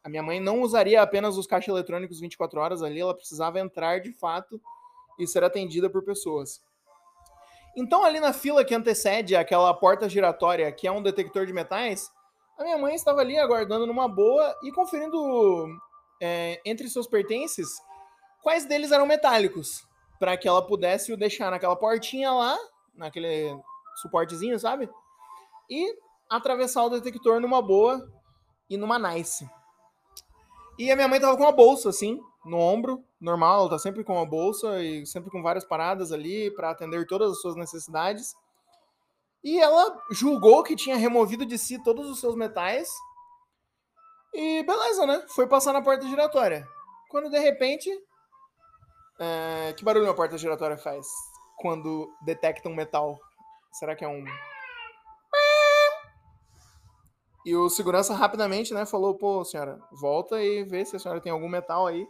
A 0.02 0.08
minha 0.08 0.22
mãe 0.22 0.40
não 0.40 0.62
usaria 0.62 1.02
apenas 1.02 1.36
os 1.36 1.46
caixas 1.46 1.68
eletrônicos 1.68 2.18
24 2.18 2.58
horas 2.58 2.82
ali, 2.82 3.00
ela 3.00 3.14
precisava 3.14 3.60
entrar 3.60 4.00
de 4.00 4.10
fato 4.12 4.58
e 5.18 5.26
ser 5.26 5.44
atendida 5.44 5.90
por 5.90 6.02
pessoas. 6.02 6.62
Então, 7.76 8.04
ali 8.04 8.20
na 8.20 8.32
fila 8.32 8.64
que 8.64 8.74
antecede 8.74 9.36
aquela 9.36 9.72
porta 9.74 10.08
giratória, 10.08 10.72
que 10.72 10.86
é 10.86 10.92
um 10.92 11.02
detector 11.02 11.46
de 11.46 11.52
metais, 11.52 12.10
a 12.62 12.64
minha 12.64 12.78
mãe 12.78 12.94
estava 12.94 13.20
ali 13.20 13.36
aguardando 13.36 13.86
numa 13.86 14.08
boa 14.08 14.56
e 14.62 14.72
conferindo 14.72 15.66
é, 16.20 16.60
entre 16.64 16.88
seus 16.88 17.06
pertences 17.06 17.68
quais 18.42 18.64
deles 18.64 18.92
eram 18.92 19.06
metálicos, 19.06 19.86
para 20.18 20.36
que 20.36 20.46
ela 20.46 20.66
pudesse 20.66 21.12
o 21.12 21.16
deixar 21.16 21.50
naquela 21.50 21.76
portinha 21.76 22.30
lá, 22.30 22.56
naquele 22.94 23.56
suportezinho, 24.00 24.58
sabe? 24.58 24.88
E 25.68 25.96
atravessar 26.30 26.84
o 26.84 26.90
detector 26.90 27.40
numa 27.40 27.60
boa 27.60 28.08
e 28.70 28.76
numa 28.76 28.98
nice. 28.98 29.48
E 30.78 30.90
a 30.90 30.96
minha 30.96 31.08
mãe 31.08 31.20
tava 31.20 31.36
com 31.36 31.42
uma 31.42 31.52
bolsa, 31.52 31.88
assim, 31.88 32.20
no 32.44 32.58
ombro, 32.58 33.04
normal, 33.20 33.60
ela 33.60 33.70
tá 33.70 33.78
sempre 33.78 34.02
com 34.02 34.14
uma 34.14 34.26
bolsa 34.26 34.82
e 34.82 35.06
sempre 35.06 35.30
com 35.30 35.42
várias 35.42 35.64
paradas 35.64 36.10
ali 36.10 36.50
para 36.54 36.70
atender 36.70 37.06
todas 37.06 37.32
as 37.32 37.40
suas 37.40 37.54
necessidades. 37.54 38.34
E 39.44 39.58
ela 39.58 39.98
julgou 40.10 40.62
que 40.62 40.76
tinha 40.76 40.96
removido 40.96 41.44
de 41.44 41.58
si 41.58 41.82
todos 41.82 42.08
os 42.08 42.20
seus 42.20 42.36
metais. 42.36 42.88
E 44.32 44.62
beleza, 44.62 45.06
né? 45.06 45.24
Foi 45.28 45.46
passar 45.46 45.72
na 45.72 45.82
porta 45.82 46.06
giratória. 46.06 46.66
Quando 47.10 47.28
de 47.28 47.38
repente. 47.38 47.90
É... 49.18 49.72
Que 49.76 49.84
barulho 49.84 50.08
a 50.08 50.14
porta 50.14 50.38
giratória 50.38 50.78
faz? 50.78 51.06
Quando 51.58 52.08
detecta 52.24 52.68
um 52.68 52.74
metal. 52.74 53.18
Será 53.72 53.96
que 53.96 54.04
é 54.04 54.08
um. 54.08 54.24
E 57.44 57.56
o 57.56 57.68
segurança 57.68 58.14
rapidamente, 58.14 58.72
né, 58.72 58.86
falou: 58.86 59.16
pô, 59.16 59.44
senhora, 59.44 59.80
volta 59.90 60.40
e 60.40 60.62
vê 60.62 60.84
se 60.84 60.94
a 60.94 60.98
senhora 60.98 61.20
tem 61.20 61.32
algum 61.32 61.48
metal 61.48 61.86
aí. 61.86 62.06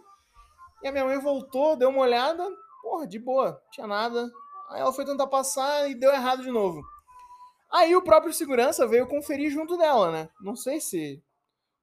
E 0.83 0.89
a 0.89 0.93
minha 0.93 1.05
mãe 1.05 1.19
voltou, 1.19 1.77
deu 1.77 1.89
uma 1.89 2.01
olhada, 2.03 2.47
porra, 2.83 3.07
de 3.07 3.19
boa, 3.19 3.61
tinha 3.71 3.87
nada. 3.87 4.29
Aí 4.71 4.81
ela 4.81 4.93
foi 4.93 5.05
tentar 5.05 5.27
passar 5.29 5.89
e 5.89 5.95
deu 5.95 6.13
errado 6.13 6.43
de 6.43 6.51
novo. 6.51 6.83
Aí 7.73 7.97
o 7.97 8.03
próprio 8.03 8.33
segurança 8.33 8.87
veio 8.87 9.07
conferir 9.07 9.51
junto 9.51 9.79
dela, 9.79 10.11
né? 10.11 10.29
Não 10.43 10.55
sei 10.55 10.81
se 10.81 11.23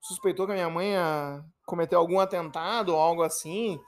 suspeitou 0.02 0.45
que 0.45 0.52
a 0.52 0.56
minha 0.56 0.69
mãe 0.69 0.93
cometeu 1.65 1.99
algum 1.99 2.19
atentado 2.19 2.93
ou 2.93 2.99
algo 2.99 3.23
assim, 3.23 3.80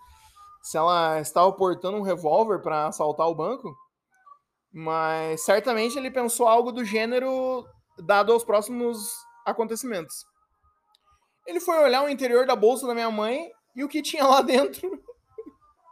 se 0.64 0.78
ela 0.78 1.20
estava 1.20 1.52
portando 1.52 1.98
um 1.98 2.02
revólver 2.02 2.60
para 2.60 2.88
assaltar 2.88 3.28
o 3.28 3.36
banco. 3.36 3.76
Mas 4.74 5.44
certamente 5.44 5.98
ele 5.98 6.10
pensou 6.10 6.48
algo 6.48 6.72
do 6.72 6.84
gênero 6.84 7.66
dado 8.00 8.32
aos 8.32 8.44
próximos 8.44 9.14
acontecimentos. 9.46 10.26
Ele 11.46 11.60
foi 11.60 11.78
olhar 11.78 12.04
o 12.04 12.10
interior 12.10 12.46
da 12.46 12.56
bolsa 12.56 12.88
da 12.88 12.94
minha 12.94 13.12
mãe 13.12 13.50
e 13.76 13.84
o 13.84 13.90
que 13.90 14.02
tinha 14.02 14.26
lá 14.26 14.42
dentro? 14.42 14.90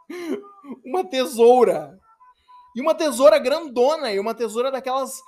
uma 0.84 1.04
tesoura. 1.04 1.98
E 2.74 2.80
uma 2.80 2.94
tesoura 2.94 3.38
grandona, 3.38 4.12
e 4.12 4.20
uma 4.20 4.34
tesoura 4.34 4.70
daquelas 4.70 5.20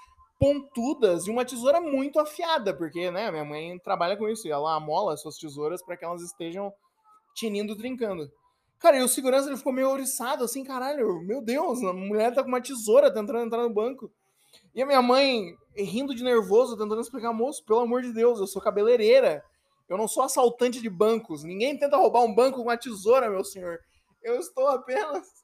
pontudas, 0.42 1.28
e 1.28 1.31
uma 1.31 1.44
tesoura 1.44 1.81
muito 1.81 2.18
afiada, 2.18 2.74
porque, 2.74 3.12
né, 3.12 3.31
minha 3.31 3.44
mãe 3.44 3.78
trabalha 3.78 4.16
com 4.16 4.28
isso, 4.28 4.48
e 4.48 4.50
ela 4.50 4.74
amola 4.74 5.16
suas 5.16 5.37
tesouras 5.38 5.81
para 5.81 5.96
que 5.96 6.05
elas 6.05 6.20
estejam 6.20 6.72
tinindo, 7.33 7.76
trincando. 7.76 8.28
Cara, 8.81 8.98
e 8.98 9.02
o 9.05 9.09
segurança 9.09 9.48
ele 9.48 9.57
ficou 9.57 9.72
meio 9.72 9.88
ouriçado, 9.88 10.42
assim, 10.42 10.64
caralho, 10.64 11.20
meu 11.22 11.40
Deus, 11.40 11.81
a 11.85 11.92
mulher 11.92 12.35
tá 12.35 12.42
com 12.42 12.48
uma 12.48 12.61
tesoura 12.61 13.09
tentando 13.09 13.38
entrar 13.38 13.62
no 13.62 13.72
banco. 13.72 14.11
E 14.74 14.83
a 14.83 14.87
minha 14.87 15.00
mãe, 15.00 15.55
rindo 15.76 16.12
de 16.12 16.24
nervoso, 16.24 16.76
tentando 16.76 17.00
explicar, 17.00 17.33
moço, 17.33 17.64
pelo 17.64 17.78
amor 17.78 18.02
de 18.02 18.12
Deus, 18.12 18.40
eu 18.40 18.46
sou 18.48 18.61
cabeleireira. 18.61 19.44
Eu 19.88 19.96
não 19.96 20.09
sou 20.09 20.24
assaltante 20.24 20.83
de 20.83 20.90
bancos. 20.90 21.44
Ninguém 21.44 21.78
tenta 21.78 21.96
roubar 21.96 22.24
um 22.24 22.35
banco 22.35 22.57
com 22.57 22.64
uma 22.64 22.76
tesoura, 22.76 23.31
meu 23.31 23.44
senhor. 23.44 23.78
Eu 24.20 24.40
estou 24.40 24.66
apenas. 24.66 25.41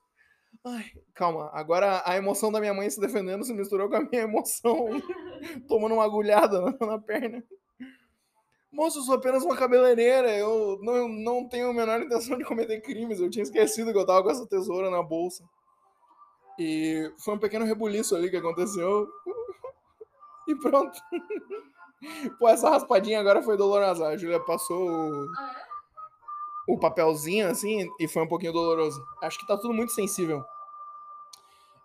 Ai, 0.64 0.84
calma. 1.14 1.50
Agora 1.52 2.02
a 2.04 2.16
emoção 2.16 2.52
da 2.52 2.60
minha 2.60 2.74
mãe 2.74 2.90
se 2.90 3.00
defendendo 3.00 3.44
se 3.44 3.54
misturou 3.54 3.88
com 3.88 3.96
a 3.96 4.00
minha 4.02 4.22
emoção 4.22 4.88
tomando 5.68 5.94
uma 5.94 6.04
agulhada 6.04 6.60
na, 6.60 6.86
na 6.86 6.98
perna. 6.98 7.42
Moço, 8.70 8.98
eu 8.98 9.02
sou 9.02 9.14
apenas 9.14 9.42
uma 9.42 9.56
cabeleireira. 9.56 10.36
Eu 10.36 10.78
não, 10.82 11.08
não 11.08 11.48
tenho 11.48 11.70
a 11.70 11.74
menor 11.74 12.02
intenção 12.02 12.36
de 12.36 12.44
cometer 12.44 12.80
crimes. 12.80 13.18
Eu 13.18 13.30
tinha 13.30 13.42
esquecido 13.42 13.92
que 13.92 13.98
eu 13.98 14.06
tava 14.06 14.22
com 14.22 14.30
essa 14.30 14.46
tesoura 14.46 14.90
na 14.90 15.02
bolsa. 15.02 15.42
E 16.58 17.10
foi 17.24 17.34
um 17.34 17.38
pequeno 17.38 17.64
rebuliço 17.64 18.14
ali 18.14 18.30
que 18.30 18.36
aconteceu. 18.36 19.08
E 20.48 20.54
pronto. 20.56 20.98
Pô, 22.38 22.48
essa 22.48 22.70
raspadinha 22.70 23.20
agora 23.20 23.42
foi 23.42 23.54
dolorosa. 23.54 24.06
A 24.08 24.16
Julia 24.16 24.40
passou 24.40 24.88
o, 24.88 25.26
Ah, 25.36 25.67
o 26.68 26.78
papelzinho 26.78 27.48
assim 27.48 27.88
e 27.98 28.06
foi 28.06 28.22
um 28.22 28.28
pouquinho 28.28 28.52
doloroso. 28.52 29.02
Acho 29.22 29.38
que 29.38 29.46
tá 29.46 29.56
tudo 29.56 29.72
muito 29.72 29.92
sensível. 29.92 30.44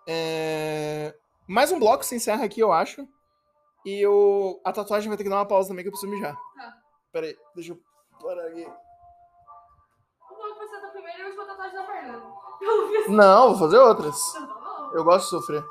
É, 0.05 1.15
Mais 1.47 1.71
um 1.71 1.79
bloco 1.79 2.03
se 2.03 2.15
encerra 2.15 2.43
aqui, 2.43 2.59
eu 2.59 2.73
acho. 2.73 3.07
E 3.85 4.01
eu... 4.01 4.59
a 4.63 4.73
tatuagem 4.73 5.07
vai 5.07 5.17
ter 5.17 5.23
que 5.23 5.29
dar 5.29 5.37
uma 5.37 5.45
pausa 5.45 5.69
também 5.69 5.83
que 5.83 5.87
eu 5.87 5.91
preciso 5.91 6.11
mijar. 6.11 6.35
Tá. 6.35 6.73
Pera 7.11 7.27
aí, 7.27 7.37
deixa 7.55 7.71
eu 7.71 7.79
parar 8.21 8.47
aqui. 8.47 8.67
O 10.29 10.35
bloco 10.35 10.57
vai 10.57 10.67
ser 10.67 10.81
da 10.81 10.87
primeira 10.89 11.19
e 11.19 11.21
a 11.21 11.25
última 11.27 11.45
tatuagem 11.45 11.75
da 11.75 11.85
Fernanda. 11.85 12.23
Pelo 12.59 12.87
visto. 12.89 13.11
Não, 13.11 13.49
vou 13.49 13.59
fazer 13.59 13.77
outras. 13.77 14.33
Tá. 14.33 14.91
Eu 14.93 15.03
gosto 15.05 15.23
de 15.23 15.29
sofrer. 15.29 15.65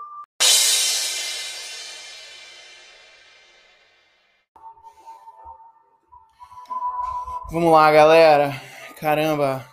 Vamos 7.50 7.70
lá, 7.70 7.92
galera. 7.92 8.71
Caramba. 9.02 9.68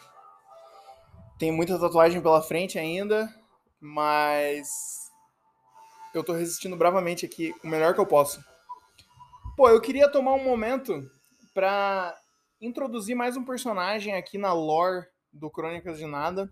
Tem 1.37 1.51
muita 1.51 1.77
tatuagem 1.77 2.19
pela 2.19 2.41
frente 2.41 2.79
ainda, 2.79 3.31
mas 3.79 4.67
eu 6.15 6.23
tô 6.23 6.33
resistindo 6.33 6.75
bravamente 6.75 7.27
aqui, 7.27 7.53
o 7.63 7.67
melhor 7.67 7.93
que 7.93 7.99
eu 7.99 8.07
posso. 8.07 8.43
Pô, 9.55 9.69
eu 9.69 9.79
queria 9.79 10.11
tomar 10.11 10.33
um 10.33 10.43
momento 10.43 11.07
pra 11.53 12.19
introduzir 12.59 13.15
mais 13.15 13.37
um 13.37 13.45
personagem 13.45 14.15
aqui 14.15 14.39
na 14.39 14.51
lore 14.51 15.05
do 15.31 15.47
Crônicas 15.51 15.99
de 15.99 16.07
Nada. 16.07 16.51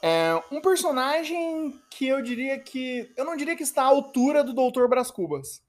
É 0.00 0.40
um 0.52 0.60
personagem 0.60 1.82
que 1.90 2.06
eu 2.06 2.22
diria 2.22 2.60
que. 2.60 3.12
Eu 3.16 3.24
não 3.24 3.36
diria 3.36 3.56
que 3.56 3.64
está 3.64 3.82
à 3.82 3.86
altura 3.86 4.44
do 4.44 4.54
Dr. 4.54 4.86
Brás 4.86 5.10
Cubas. 5.10 5.60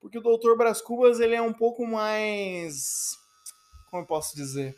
Porque 0.00 0.18
o 0.18 0.22
Dr. 0.22 0.56
Brás 0.56 0.80
Cubas 0.80 1.20
ele 1.20 1.36
é 1.36 1.40
um 1.40 1.52
pouco 1.52 1.86
mais. 1.86 3.16
Como 3.88 4.02
eu 4.02 4.06
posso 4.06 4.34
dizer? 4.34 4.74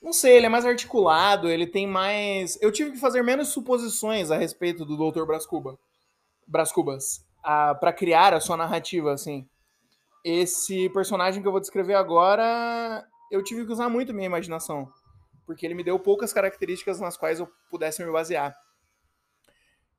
Não 0.00 0.12
sei, 0.12 0.36
ele 0.36 0.46
é 0.46 0.48
mais 0.48 0.64
articulado, 0.64 1.48
ele 1.48 1.66
tem 1.66 1.86
mais. 1.86 2.58
Eu 2.62 2.70
tive 2.70 2.92
que 2.92 2.98
fazer 2.98 3.22
menos 3.22 3.48
suposições 3.48 4.30
a 4.30 4.36
respeito 4.36 4.84
do 4.84 4.96
Dr. 4.96 5.24
Brás, 5.24 5.44
Cuba, 5.44 5.78
Brás 6.46 6.70
Cubas 6.72 7.24
para 7.42 7.92
criar 7.92 8.34
a 8.34 8.40
sua 8.40 8.56
narrativa, 8.56 9.12
assim. 9.12 9.48
Esse 10.24 10.88
personagem 10.90 11.40
que 11.40 11.48
eu 11.48 11.52
vou 11.52 11.60
descrever 11.60 11.94
agora, 11.94 13.06
eu 13.30 13.42
tive 13.42 13.64
que 13.64 13.72
usar 13.72 13.88
muito 13.88 14.12
minha 14.12 14.26
imaginação 14.26 14.92
porque 15.48 15.64
ele 15.64 15.74
me 15.74 15.82
deu 15.82 15.98
poucas 15.98 16.30
características 16.30 17.00
nas 17.00 17.16
quais 17.16 17.40
eu 17.40 17.50
pudesse 17.70 18.04
me 18.04 18.12
basear. 18.12 18.54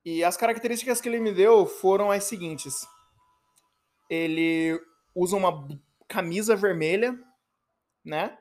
E 0.05 0.23
as 0.23 0.37
características 0.37 1.01
que 1.01 1.09
ele 1.09 1.19
me 1.19 1.31
deu 1.33 1.65
foram 1.65 2.11
as 2.11 2.25
seguintes: 2.25 2.87
ele 4.07 4.79
usa 5.15 5.35
uma 5.35 5.67
camisa 6.07 6.55
vermelha, 6.55 7.19
né? 8.05 8.37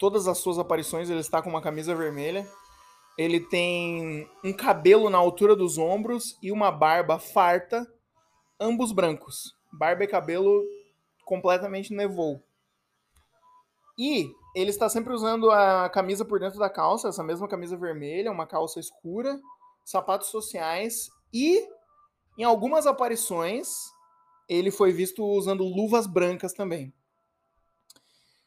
Todas 0.00 0.26
as 0.26 0.38
suas 0.38 0.58
aparições 0.58 1.10
ele 1.10 1.20
está 1.20 1.42
com 1.42 1.50
uma 1.50 1.60
camisa 1.60 1.94
vermelha. 1.94 2.50
Ele 3.18 3.38
tem 3.38 4.26
um 4.42 4.50
cabelo 4.50 5.10
na 5.10 5.18
altura 5.18 5.54
dos 5.54 5.76
ombros 5.76 6.38
e 6.42 6.50
uma 6.50 6.70
barba 6.70 7.18
farta, 7.18 7.86
ambos 8.58 8.92
brancos. 8.92 9.54
Barba 9.70 10.02
e 10.04 10.08
cabelo 10.08 10.64
completamente 11.22 11.92
nevou. 11.92 12.42
E 13.98 14.32
ele 14.56 14.70
está 14.70 14.88
sempre 14.88 15.12
usando 15.12 15.50
a 15.50 15.90
camisa 15.90 16.24
por 16.24 16.40
dentro 16.40 16.58
da 16.58 16.70
calça, 16.70 17.08
essa 17.08 17.22
mesma 17.22 17.46
camisa 17.46 17.76
vermelha, 17.76 18.32
uma 18.32 18.46
calça 18.46 18.80
escura, 18.80 19.38
sapatos 19.84 20.28
sociais 20.28 21.10
e 21.30 21.62
em 22.38 22.42
algumas 22.42 22.86
aparições 22.86 23.68
ele 24.48 24.70
foi 24.70 24.92
visto 24.92 25.22
usando 25.22 25.62
luvas 25.62 26.06
brancas 26.06 26.54
também. 26.54 26.90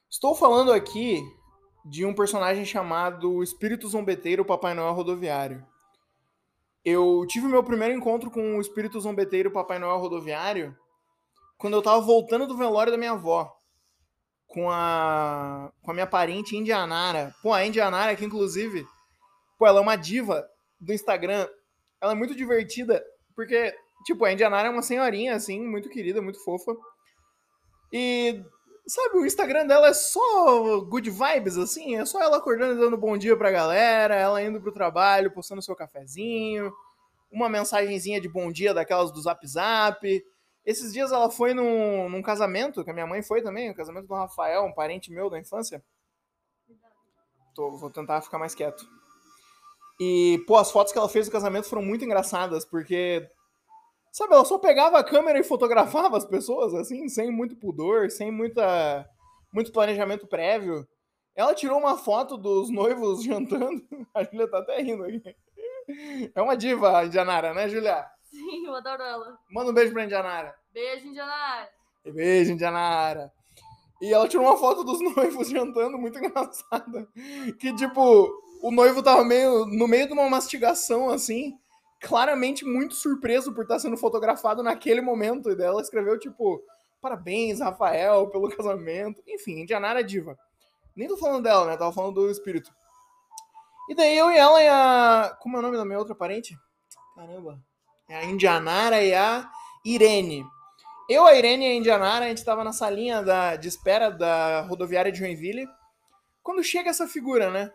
Estou 0.09 0.33
falando 0.33 0.73
aqui 0.73 1.23
de 1.85 2.05
um 2.05 2.13
personagem 2.13 2.65
chamado 2.65 3.43
Espírito 3.43 3.87
Zombeteiro 3.87 4.45
Papai 4.45 4.73
Noel 4.73 4.93
Rodoviário. 4.93 5.65
Eu 6.83 7.25
tive 7.27 7.47
meu 7.47 7.63
primeiro 7.63 7.93
encontro 7.93 8.29
com 8.29 8.57
o 8.57 8.61
Espírito 8.61 8.99
Zombeteiro 8.99 9.51
Papai 9.51 9.79
Noel 9.79 9.99
Rodoviário 9.99 10.75
quando 11.57 11.75
eu 11.75 11.81
tava 11.81 12.01
voltando 12.01 12.47
do 12.47 12.57
velório 12.57 12.91
da 12.91 12.97
minha 12.97 13.11
avó 13.11 13.53
com 14.47 14.69
a 14.69 15.71
com 15.81 15.91
a 15.91 15.93
minha 15.93 16.07
parente 16.07 16.55
Indianara. 16.55 17.33
Pô, 17.41 17.53
a 17.53 17.65
Indianara 17.65 18.15
que 18.15 18.25
inclusive, 18.25 18.85
pô, 19.57 19.65
ela 19.65 19.79
é 19.79 19.81
uma 19.81 19.95
diva 19.95 20.47
do 20.79 20.93
Instagram. 20.93 21.47
Ela 22.01 22.11
é 22.11 22.15
muito 22.15 22.35
divertida 22.35 23.03
porque 23.35 23.73
tipo, 24.05 24.25
a 24.25 24.31
Indianara 24.31 24.67
é 24.67 24.71
uma 24.71 24.81
senhorinha 24.81 25.35
assim, 25.35 25.65
muito 25.65 25.89
querida, 25.89 26.21
muito 26.21 26.43
fofa. 26.43 26.75
E 27.91 28.43
sabe, 28.85 29.17
o 29.17 29.25
Instagram 29.25 29.65
dela 29.65 29.87
é 29.87 29.93
só 29.93 30.81
good 30.81 31.09
vibes 31.09 31.57
assim, 31.57 31.95
é 31.95 32.05
só 32.05 32.21
ela 32.21 32.37
acordando 32.37 32.73
e 32.73 32.79
dando 32.79 32.97
bom 32.97 33.17
dia 33.17 33.37
pra 33.37 33.51
galera, 33.51 34.15
ela 34.15 34.41
indo 34.41 34.61
pro 34.61 34.71
trabalho, 34.73 35.31
postando 35.31 35.61
seu 35.61 35.75
cafezinho, 35.75 36.73
uma 37.31 37.49
mensagenzinha 37.49 38.19
de 38.21 38.29
bom 38.29 38.51
dia 38.51 38.73
daquelas 38.73 39.11
do 39.11 39.21
Zap 39.21 39.45
Zap. 39.47 40.23
Esses 40.65 40.93
dias 40.93 41.11
ela 41.11 41.29
foi 41.29 41.53
num, 41.53 42.09
num 42.09 42.21
casamento, 42.21 42.83
que 42.83 42.89
a 42.89 42.93
minha 42.93 43.07
mãe 43.07 43.21
foi 43.21 43.41
também, 43.41 43.69
o 43.69 43.75
casamento 43.75 44.07
do 44.07 44.13
Rafael, 44.13 44.63
um 44.63 44.73
parente 44.73 45.11
meu 45.11 45.29
da 45.29 45.39
infância. 45.39 45.83
Tô, 47.53 47.77
vou 47.77 47.89
tentar 47.89 48.21
ficar 48.21 48.39
mais 48.39 48.55
quieto. 48.55 48.85
E, 49.99 50.43
pô, 50.47 50.57
as 50.57 50.71
fotos 50.71 50.91
que 50.91 50.97
ela 50.97 51.09
fez 51.09 51.27
do 51.27 51.31
casamento 51.31 51.69
foram 51.69 51.83
muito 51.83 52.03
engraçadas, 52.03 52.65
porque, 52.65 53.27
sabe, 54.13 54.33
ela 54.33 54.45
só 54.45 54.59
pegava 54.59 54.99
a 54.99 55.03
câmera 55.03 55.39
e 55.39 55.43
fotografava 55.43 56.15
as 56.15 56.23
pessoas, 56.23 56.73
assim, 56.75 57.09
sem 57.09 57.31
muito 57.31 57.55
pudor, 57.55 58.11
sem 58.11 58.31
muita, 58.31 59.09
muito 59.51 59.71
planejamento 59.71 60.27
prévio. 60.27 60.87
Ela 61.35 61.55
tirou 61.55 61.79
uma 61.79 61.97
foto 61.97 62.37
dos 62.37 62.69
noivos 62.69 63.23
jantando. 63.25 63.83
A 64.13 64.23
Julia 64.23 64.47
tá 64.47 64.59
até 64.59 64.79
rindo 64.79 65.03
aqui. 65.03 65.35
É 66.33 66.41
uma 66.41 66.55
diva, 66.55 66.99
a 66.99 67.05
Indianara, 67.05 67.53
né, 67.53 67.67
Julia? 67.67 68.05
Sim, 68.21 68.67
eu 68.67 68.75
adoro 68.75 69.01
ela. 69.01 69.37
Manda 69.51 69.71
um 69.71 69.73
beijo 69.73 69.91
pra 69.91 70.05
Indianara. 70.05 70.55
Beijo, 70.71 71.07
Indianara. 71.07 71.69
Beijo, 72.05 72.51
Indianara. 72.51 73.33
E 73.99 74.13
ela 74.13 74.27
tirou 74.27 74.45
uma 74.45 74.57
foto 74.57 74.83
dos 74.83 74.99
noivos 75.15 75.49
jantando, 75.49 75.97
muito 75.97 76.19
engraçada. 76.19 77.07
Que, 77.59 77.73
tipo, 77.73 78.29
o 78.61 78.71
noivo 78.71 79.01
tava 79.01 79.23
meio 79.25 79.65
no 79.65 79.87
meio 79.87 80.05
de 80.05 80.13
uma 80.13 80.29
mastigação, 80.29 81.09
assim, 81.09 81.57
claramente 82.03 82.65
muito 82.65 82.93
surpreso 82.93 83.53
por 83.53 83.63
estar 83.63 83.79
sendo 83.79 83.97
fotografado 83.97 84.61
naquele 84.61 85.01
momento. 85.01 85.49
E 85.49 85.55
dela 85.55 85.81
escreveu, 85.81 86.19
tipo, 86.19 86.61
parabéns, 87.01 87.61
Rafael, 87.61 88.27
pelo 88.27 88.49
casamento. 88.55 89.23
Enfim, 89.25 89.61
Indianara 89.61 90.03
diva. 90.03 90.37
Nem 90.95 91.07
tô 91.07 91.17
falando 91.17 91.43
dela, 91.43 91.65
né? 91.65 91.77
Tava 91.77 91.93
falando 91.93 92.15
do 92.15 92.29
espírito. 92.29 92.69
E 93.89 93.95
daí 93.95 94.17
eu 94.17 94.29
e 94.29 94.37
ela 94.37 94.61
e 94.61 94.67
a. 94.67 95.37
Como 95.41 95.55
é 95.55 95.59
o 95.59 95.61
nome 95.63 95.77
da 95.77 95.85
minha 95.85 95.97
outra 95.97 96.13
parente? 96.13 96.55
Caramba. 97.15 97.59
É 98.09 98.17
a 98.17 98.25
Indianara 98.25 99.01
e 99.01 99.13
a 99.13 99.49
Irene. 99.83 100.45
Eu, 101.09 101.25
a 101.25 101.33
Irene 101.33 101.65
e 101.65 101.71
a 101.71 101.75
Indianara, 101.75 102.25
a 102.25 102.27
gente 102.27 102.37
estava 102.37 102.63
na 102.63 102.71
salinha 102.71 103.21
da, 103.21 103.55
de 103.55 103.67
espera 103.67 104.09
da 104.09 104.61
rodoviária 104.61 105.11
de 105.11 105.19
Joinville. 105.19 105.67
Quando 106.41 106.63
chega 106.63 106.89
essa 106.89 107.07
figura, 107.07 107.49
né? 107.49 107.71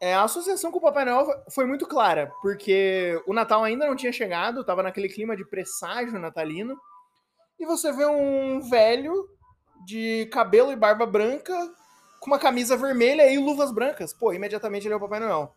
É, 0.00 0.14
a 0.14 0.22
associação 0.22 0.70
com 0.70 0.78
o 0.78 0.80
Papai 0.80 1.04
Noel 1.04 1.26
foi 1.50 1.66
muito 1.66 1.86
clara, 1.86 2.32
porque 2.40 3.22
o 3.26 3.34
Natal 3.34 3.62
ainda 3.62 3.86
não 3.86 3.94
tinha 3.94 4.10
chegado, 4.10 4.62
estava 4.62 4.82
naquele 4.82 5.10
clima 5.10 5.36
de 5.36 5.44
presságio 5.44 6.18
natalino. 6.18 6.74
E 7.58 7.66
você 7.66 7.92
vê 7.92 8.06
um 8.06 8.60
velho 8.62 9.28
de 9.84 10.26
cabelo 10.32 10.72
e 10.72 10.76
barba 10.76 11.04
branca, 11.04 11.54
com 12.18 12.30
uma 12.30 12.38
camisa 12.38 12.78
vermelha 12.78 13.30
e 13.30 13.36
luvas 13.38 13.70
brancas. 13.70 14.14
Pô, 14.14 14.32
imediatamente 14.32 14.86
ele 14.86 14.94
é 14.94 14.96
o 14.96 15.00
Papai 15.00 15.20
Noel. 15.20 15.54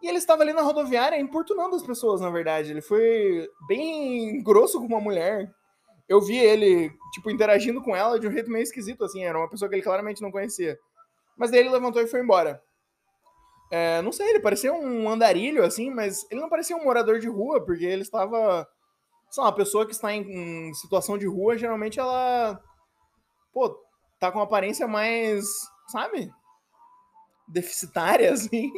E 0.00 0.08
ele 0.08 0.18
estava 0.18 0.42
ali 0.42 0.52
na 0.52 0.62
rodoviária 0.62 1.18
importunando 1.18 1.74
as 1.74 1.82
pessoas, 1.82 2.20
na 2.20 2.30
verdade. 2.30 2.70
Ele 2.70 2.82
foi 2.82 3.48
bem 3.66 4.42
grosso 4.44 4.78
com 4.78 4.86
uma 4.86 5.00
mulher. 5.00 5.50
Eu 6.08 6.20
vi 6.20 6.36
ele, 6.36 6.92
tipo, 7.12 7.30
interagindo 7.30 7.82
com 7.82 7.96
ela 7.96 8.20
de 8.20 8.28
um 8.28 8.30
jeito 8.30 8.50
meio 8.50 8.62
esquisito, 8.62 9.04
assim. 9.04 9.24
Era 9.24 9.38
uma 9.38 9.50
pessoa 9.50 9.68
que 9.68 9.74
ele 9.74 9.82
claramente 9.82 10.22
não 10.22 10.30
conhecia. 10.30 10.78
Mas 11.36 11.50
daí 11.50 11.60
ele 11.60 11.70
levantou 11.70 12.00
e 12.00 12.06
foi 12.06 12.20
embora. 12.20 12.62
É, 13.70 14.00
não 14.02 14.12
sei, 14.12 14.28
ele 14.28 14.40
parecia 14.40 14.72
um 14.72 15.08
andarilho, 15.08 15.64
assim, 15.64 15.90
mas 15.90 16.24
ele 16.30 16.40
não 16.40 16.48
parecia 16.48 16.76
um 16.76 16.84
morador 16.84 17.18
de 17.18 17.28
rua, 17.28 17.64
porque 17.64 17.84
ele 17.84 18.02
estava. 18.02 18.68
Lá, 19.36 19.44
uma 19.44 19.54
pessoa 19.54 19.84
que 19.84 19.92
está 19.92 20.12
em, 20.12 20.22
em 20.22 20.74
situação 20.74 21.18
de 21.18 21.26
rua, 21.26 21.58
geralmente 21.58 21.98
ela. 21.98 22.60
Pô, 23.52 23.76
tá 24.18 24.30
com 24.30 24.38
uma 24.38 24.44
aparência 24.44 24.86
mais. 24.86 25.44
Sabe? 25.88 26.30
Deficitária, 27.48 28.32
assim. 28.34 28.70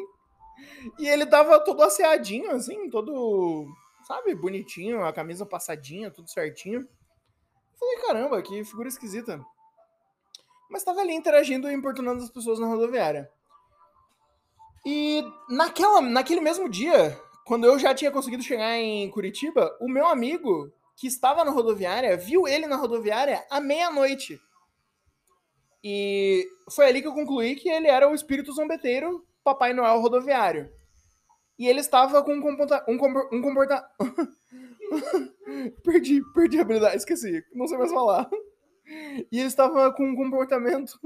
E 0.98 1.06
ele 1.06 1.26
tava 1.26 1.62
todo 1.64 1.82
asseadinho, 1.82 2.50
assim, 2.50 2.90
todo, 2.90 3.66
sabe, 4.06 4.34
bonitinho, 4.34 5.04
a 5.04 5.12
camisa 5.12 5.46
passadinha, 5.46 6.10
tudo 6.10 6.28
certinho. 6.28 6.86
Falei, 7.78 7.96
caramba, 7.98 8.42
que 8.42 8.64
figura 8.64 8.88
esquisita. 8.88 9.40
Mas 10.68 10.82
tava 10.82 11.00
ali 11.00 11.14
interagindo 11.14 11.70
e 11.70 11.74
importunando 11.74 12.22
as 12.22 12.30
pessoas 12.30 12.58
na 12.58 12.66
rodoviária. 12.66 13.30
E 14.86 15.24
naquela, 15.48 16.00
naquele 16.00 16.40
mesmo 16.40 16.68
dia, 16.68 17.18
quando 17.44 17.66
eu 17.66 17.78
já 17.78 17.94
tinha 17.94 18.10
conseguido 18.10 18.42
chegar 18.42 18.76
em 18.76 19.10
Curitiba, 19.10 19.76
o 19.80 19.88
meu 19.88 20.06
amigo 20.06 20.72
que 20.96 21.06
estava 21.06 21.44
na 21.44 21.50
rodoviária 21.50 22.16
viu 22.16 22.46
ele 22.48 22.66
na 22.66 22.76
rodoviária 22.76 23.44
à 23.50 23.60
meia-noite. 23.60 24.40
E 25.82 26.46
foi 26.70 26.86
ali 26.86 27.00
que 27.00 27.08
eu 27.08 27.14
concluí 27.14 27.54
que 27.54 27.68
ele 27.68 27.86
era 27.86 28.08
o 28.08 28.14
espírito 28.14 28.52
zombeteiro 28.52 29.24
Papai 29.44 29.72
Noel 29.72 30.00
rodoviário. 30.00 30.70
E 31.58 31.66
ele 31.66 31.80
estava 31.80 32.22
com 32.22 32.34
um 32.34 32.40
comporta... 32.40 32.84
Um, 32.88 32.98
compor... 32.98 33.28
um 33.32 33.40
comporta... 33.40 33.88
perdi, 35.82 36.22
perdi 36.34 36.58
a 36.58 36.62
habilidade, 36.62 36.96
esqueci. 36.96 37.44
Não 37.54 37.66
sei 37.66 37.78
mais 37.78 37.92
falar. 37.92 38.28
E 39.30 39.38
ele 39.38 39.48
estava 39.48 39.92
com 39.92 40.04
um 40.04 40.16
comportamento 40.16 40.98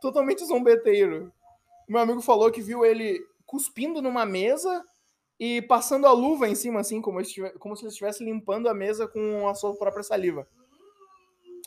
totalmente 0.00 0.44
zombeteiro. 0.44 1.32
Meu 1.88 2.00
amigo 2.00 2.20
falou 2.20 2.50
que 2.50 2.60
viu 2.60 2.84
ele 2.84 3.20
cuspindo 3.44 4.02
numa 4.02 4.26
mesa 4.26 4.84
e 5.38 5.62
passando 5.62 6.06
a 6.06 6.12
luva 6.12 6.48
em 6.48 6.54
cima, 6.54 6.80
assim, 6.80 7.00
como, 7.00 7.20
como 7.58 7.76
se 7.76 7.82
ele 7.82 7.90
estivesse 7.90 8.24
limpando 8.24 8.68
a 8.68 8.74
mesa 8.74 9.06
com 9.06 9.48
a 9.48 9.54
sua 9.54 9.74
própria 9.76 10.02
saliva. 10.02 10.48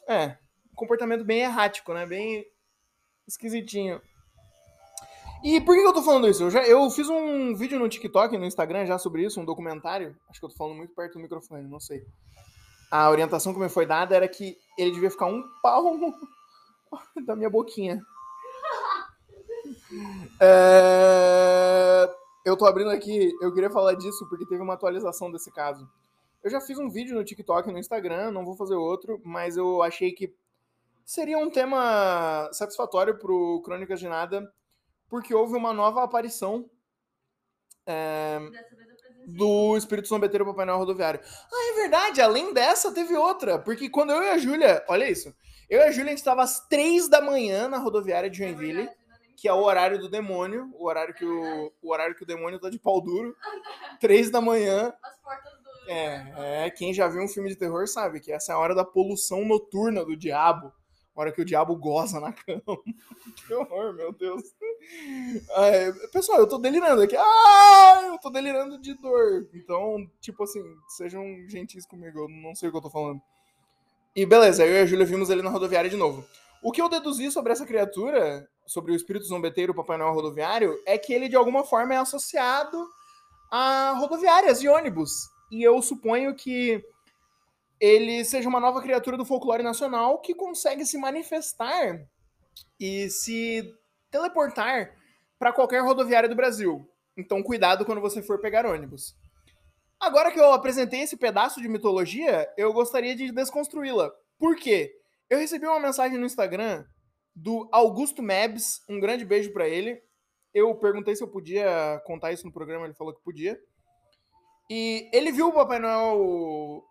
É, 0.07 0.37
comportamento 0.75 1.23
bem 1.23 1.41
errático, 1.41 1.93
né? 1.93 2.05
Bem 2.05 2.45
esquisitinho. 3.27 4.01
E 5.43 5.61
por 5.61 5.75
que 5.75 5.81
eu 5.81 5.93
tô 5.93 6.01
falando 6.01 6.27
isso? 6.27 6.43
Eu, 6.43 6.51
já, 6.51 6.63
eu 6.63 6.89
fiz 6.89 7.07
um 7.09 7.55
vídeo 7.55 7.79
no 7.79 7.87
TikTok, 7.87 8.37
no 8.37 8.45
Instagram 8.45 8.85
já 8.85 8.97
sobre 8.97 9.23
isso, 9.23 9.39
um 9.39 9.45
documentário. 9.45 10.15
Acho 10.29 10.39
que 10.39 10.45
eu 10.45 10.49
tô 10.49 10.55
falando 10.55 10.75
muito 10.75 10.93
perto 10.93 11.13
do 11.13 11.19
microfone, 11.19 11.67
não 11.67 11.79
sei. 11.79 12.05
A 12.91 13.09
orientação 13.09 13.53
que 13.53 13.59
me 13.59 13.69
foi 13.69 13.85
dada 13.85 14.15
era 14.15 14.27
que 14.27 14.57
ele 14.77 14.91
devia 14.91 15.11
ficar 15.11 15.27
um 15.27 15.43
palmo 15.61 16.13
da 17.25 17.35
minha 17.35 17.49
boquinha. 17.49 18.01
É... 20.39 22.09
Eu 22.45 22.55
tô 22.57 22.65
abrindo 22.65 22.89
aqui, 22.89 23.31
eu 23.41 23.53
queria 23.53 23.69
falar 23.69 23.93
disso 23.95 24.27
porque 24.29 24.45
teve 24.45 24.61
uma 24.61 24.73
atualização 24.73 25.31
desse 25.31 25.51
caso. 25.51 25.87
Eu 26.43 26.49
já 26.49 26.61
fiz 26.61 26.79
um 26.79 26.89
vídeo 26.89 27.15
no 27.15 27.23
TikTok, 27.23 27.69
no 27.71 27.77
Instagram, 27.77 28.31
não 28.31 28.45
vou 28.45 28.55
fazer 28.55 28.75
outro, 28.75 29.21
mas 29.23 29.57
eu 29.57 29.83
achei 29.83 30.11
que 30.11 30.33
seria 31.03 31.37
um 31.37 31.49
tema 31.49 32.49
satisfatório 32.53 33.17
pro 33.17 33.61
Crônicas 33.63 33.99
de 33.99 34.07
Nada 34.07 34.51
porque 35.09 35.33
houve 35.33 35.55
uma 35.55 35.73
nova 35.73 36.03
aparição 36.03 36.69
é, 37.85 38.39
do 39.25 39.75
Espírito 39.75 40.07
Zombeteiro 40.07 40.45
Papai 40.45 40.65
Noel 40.65 40.77
Rodoviário. 40.77 41.19
Ah, 41.51 41.71
é 41.71 41.75
verdade, 41.81 42.21
além 42.21 42.53
dessa 42.53 42.93
teve 42.93 43.15
outra, 43.17 43.57
porque 43.57 43.89
quando 43.89 44.11
eu 44.11 44.21
e 44.21 44.29
a 44.29 44.37
Júlia, 44.37 44.85
olha 44.87 45.09
isso, 45.09 45.33
eu 45.69 45.79
e 45.79 45.83
a 45.83 45.91
Júlia 45.91 46.07
a 46.07 46.09
gente 46.09 46.19
estava 46.19 46.43
às 46.43 46.67
três 46.67 47.09
da 47.09 47.21
manhã 47.21 47.67
na 47.67 47.79
rodoviária 47.79 48.29
de 48.29 48.37
Joinville, 48.37 48.83
é 48.83 48.95
que 49.39 49.47
é 49.47 49.53
o 49.53 49.63
horário 49.63 49.99
do 49.99 50.09
demônio, 50.09 50.69
o 50.73 50.85
horário 50.85 51.13
que 51.13 51.25
o, 51.25 51.71
o 51.81 51.91
horário 51.91 52.15
que 52.15 52.23
o 52.23 52.27
demônio 52.27 52.59
tá 52.59 52.69
de 52.69 52.79
pau 52.79 52.99
duro, 53.01 53.35
três 53.99 54.29
da 54.29 54.41
manhã. 54.41 54.93
As 55.01 55.17
portas 55.19 55.53
do... 55.53 55.91
É, 55.91 56.65
é, 56.65 56.69
quem 56.69 56.93
já 56.93 57.07
viu 57.07 57.23
um 57.23 57.27
filme 57.27 57.49
de 57.49 57.55
terror 57.55 57.87
sabe 57.87 58.19
que 58.19 58.31
essa 58.31 58.51
é 58.51 58.55
a 58.55 58.59
hora 58.59 58.75
da 58.75 58.85
poluição 58.85 59.45
noturna 59.45 60.03
do 60.03 60.15
diabo 60.15 60.73
hora 61.19 61.31
que 61.33 61.41
o 61.41 61.45
diabo 61.45 61.75
goza 61.75 62.19
na 62.19 62.31
cama. 62.33 62.61
que 63.45 63.53
horror, 63.53 63.93
meu 63.93 64.13
Deus. 64.13 64.43
É, 65.57 65.91
pessoal, 66.13 66.39
eu 66.39 66.47
tô 66.47 66.57
delirando 66.57 67.01
aqui. 67.01 67.15
Ah, 67.17 68.03
eu 68.07 68.17
tô 68.19 68.29
delirando 68.29 68.79
de 68.79 68.93
dor. 68.93 69.47
Então, 69.53 70.09
tipo 70.21 70.43
assim, 70.43 70.63
sejam 70.87 71.23
gentis 71.49 71.85
comigo, 71.85 72.19
eu 72.19 72.29
não 72.29 72.55
sei 72.55 72.69
o 72.69 72.71
que 72.71 72.77
eu 72.77 72.81
tô 72.81 72.89
falando. 72.89 73.21
E 74.15 74.25
beleza, 74.25 74.65
eu 74.65 74.75
e 74.75 74.79
a 74.79 74.85
Júlia 74.85 75.05
vimos 75.05 75.29
ele 75.29 75.41
na 75.41 75.49
rodoviária 75.49 75.89
de 75.89 75.97
novo. 75.97 76.25
O 76.63 76.71
que 76.71 76.81
eu 76.81 76.89
deduzi 76.89 77.31
sobre 77.31 77.51
essa 77.51 77.65
criatura, 77.65 78.49
sobre 78.69 78.91
o 78.91 78.95
espírito 78.95 79.25
zombeteiro 79.25 79.73
Papai 79.73 79.97
Noel 79.97 80.13
rodoviário, 80.13 80.79
é 80.85 80.95
que 80.95 81.11
ele 81.11 81.27
de 81.27 81.35
alguma 81.35 81.63
forma 81.63 81.95
é 81.95 81.97
associado 81.97 82.87
a 83.51 83.95
rodoviárias 83.97 84.61
e 84.61 84.69
ônibus. 84.69 85.27
E 85.51 85.63
eu 85.63 85.81
suponho 85.81 86.35
que 86.35 86.83
ele 87.79 88.23
seja 88.23 88.47
uma 88.47 88.59
nova 88.59 88.79
criatura 88.79 89.17
do 89.17 89.25
folclore 89.25 89.63
nacional 89.63 90.19
que 90.19 90.35
consegue 90.35 90.85
se 90.85 90.99
manifestar 90.99 91.99
e 92.79 93.09
se 93.09 93.63
teleportar 94.11 94.95
para 95.39 95.51
qualquer 95.51 95.81
rodoviária 95.81 96.29
do 96.29 96.35
Brasil. 96.35 96.87
Então, 97.17 97.41
cuidado 97.41 97.85
quando 97.85 98.01
você 98.01 98.21
for 98.21 98.39
pegar 98.39 98.67
ônibus. 98.67 99.15
Agora 99.99 100.31
que 100.31 100.39
eu 100.39 100.53
apresentei 100.53 101.01
esse 101.01 101.17
pedaço 101.17 101.59
de 101.59 101.67
mitologia, 101.67 102.47
eu 102.55 102.71
gostaria 102.71 103.15
de 103.15 103.31
desconstruí-la. 103.31 104.11
Por 104.37 104.55
quê? 104.55 104.93
Eu 105.27 105.39
recebi 105.39 105.65
uma 105.65 105.79
mensagem 105.79 106.19
no 106.19 106.25
Instagram 106.25 106.85
do 107.35 107.69
Augusto 107.71 108.21
Mebs, 108.21 108.83
um 108.89 108.99
grande 108.99 109.25
beijo 109.25 109.51
para 109.53 109.67
ele. 109.67 110.01
Eu 110.53 110.73
perguntei 110.75 111.15
se 111.15 111.23
eu 111.23 111.27
podia 111.27 112.01
contar 112.05 112.31
isso 112.31 112.45
no 112.45 112.53
programa, 112.53 112.85
ele 112.85 112.93
falou 112.93 113.13
que 113.13 113.23
podia. 113.23 113.59
E 114.69 115.09
ele 115.11 115.31
viu 115.31 115.47
o 115.47 115.53
Papai 115.53 115.79
Noel, 115.79 116.19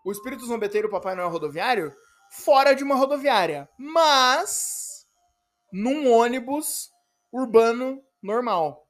o 0.05 0.13
espírito 0.13 0.45
zombeteiro 0.45 0.91
Papai 0.91 1.15
Noel 1.15 1.29
rodoviário, 1.29 1.95
fora 2.31 2.75
de 2.75 2.83
uma 2.83 2.97
rodoviária, 2.97 3.69
mas 3.79 5.07
num 5.73 6.11
ônibus 6.11 6.91
urbano 7.33 8.03
normal, 8.23 8.87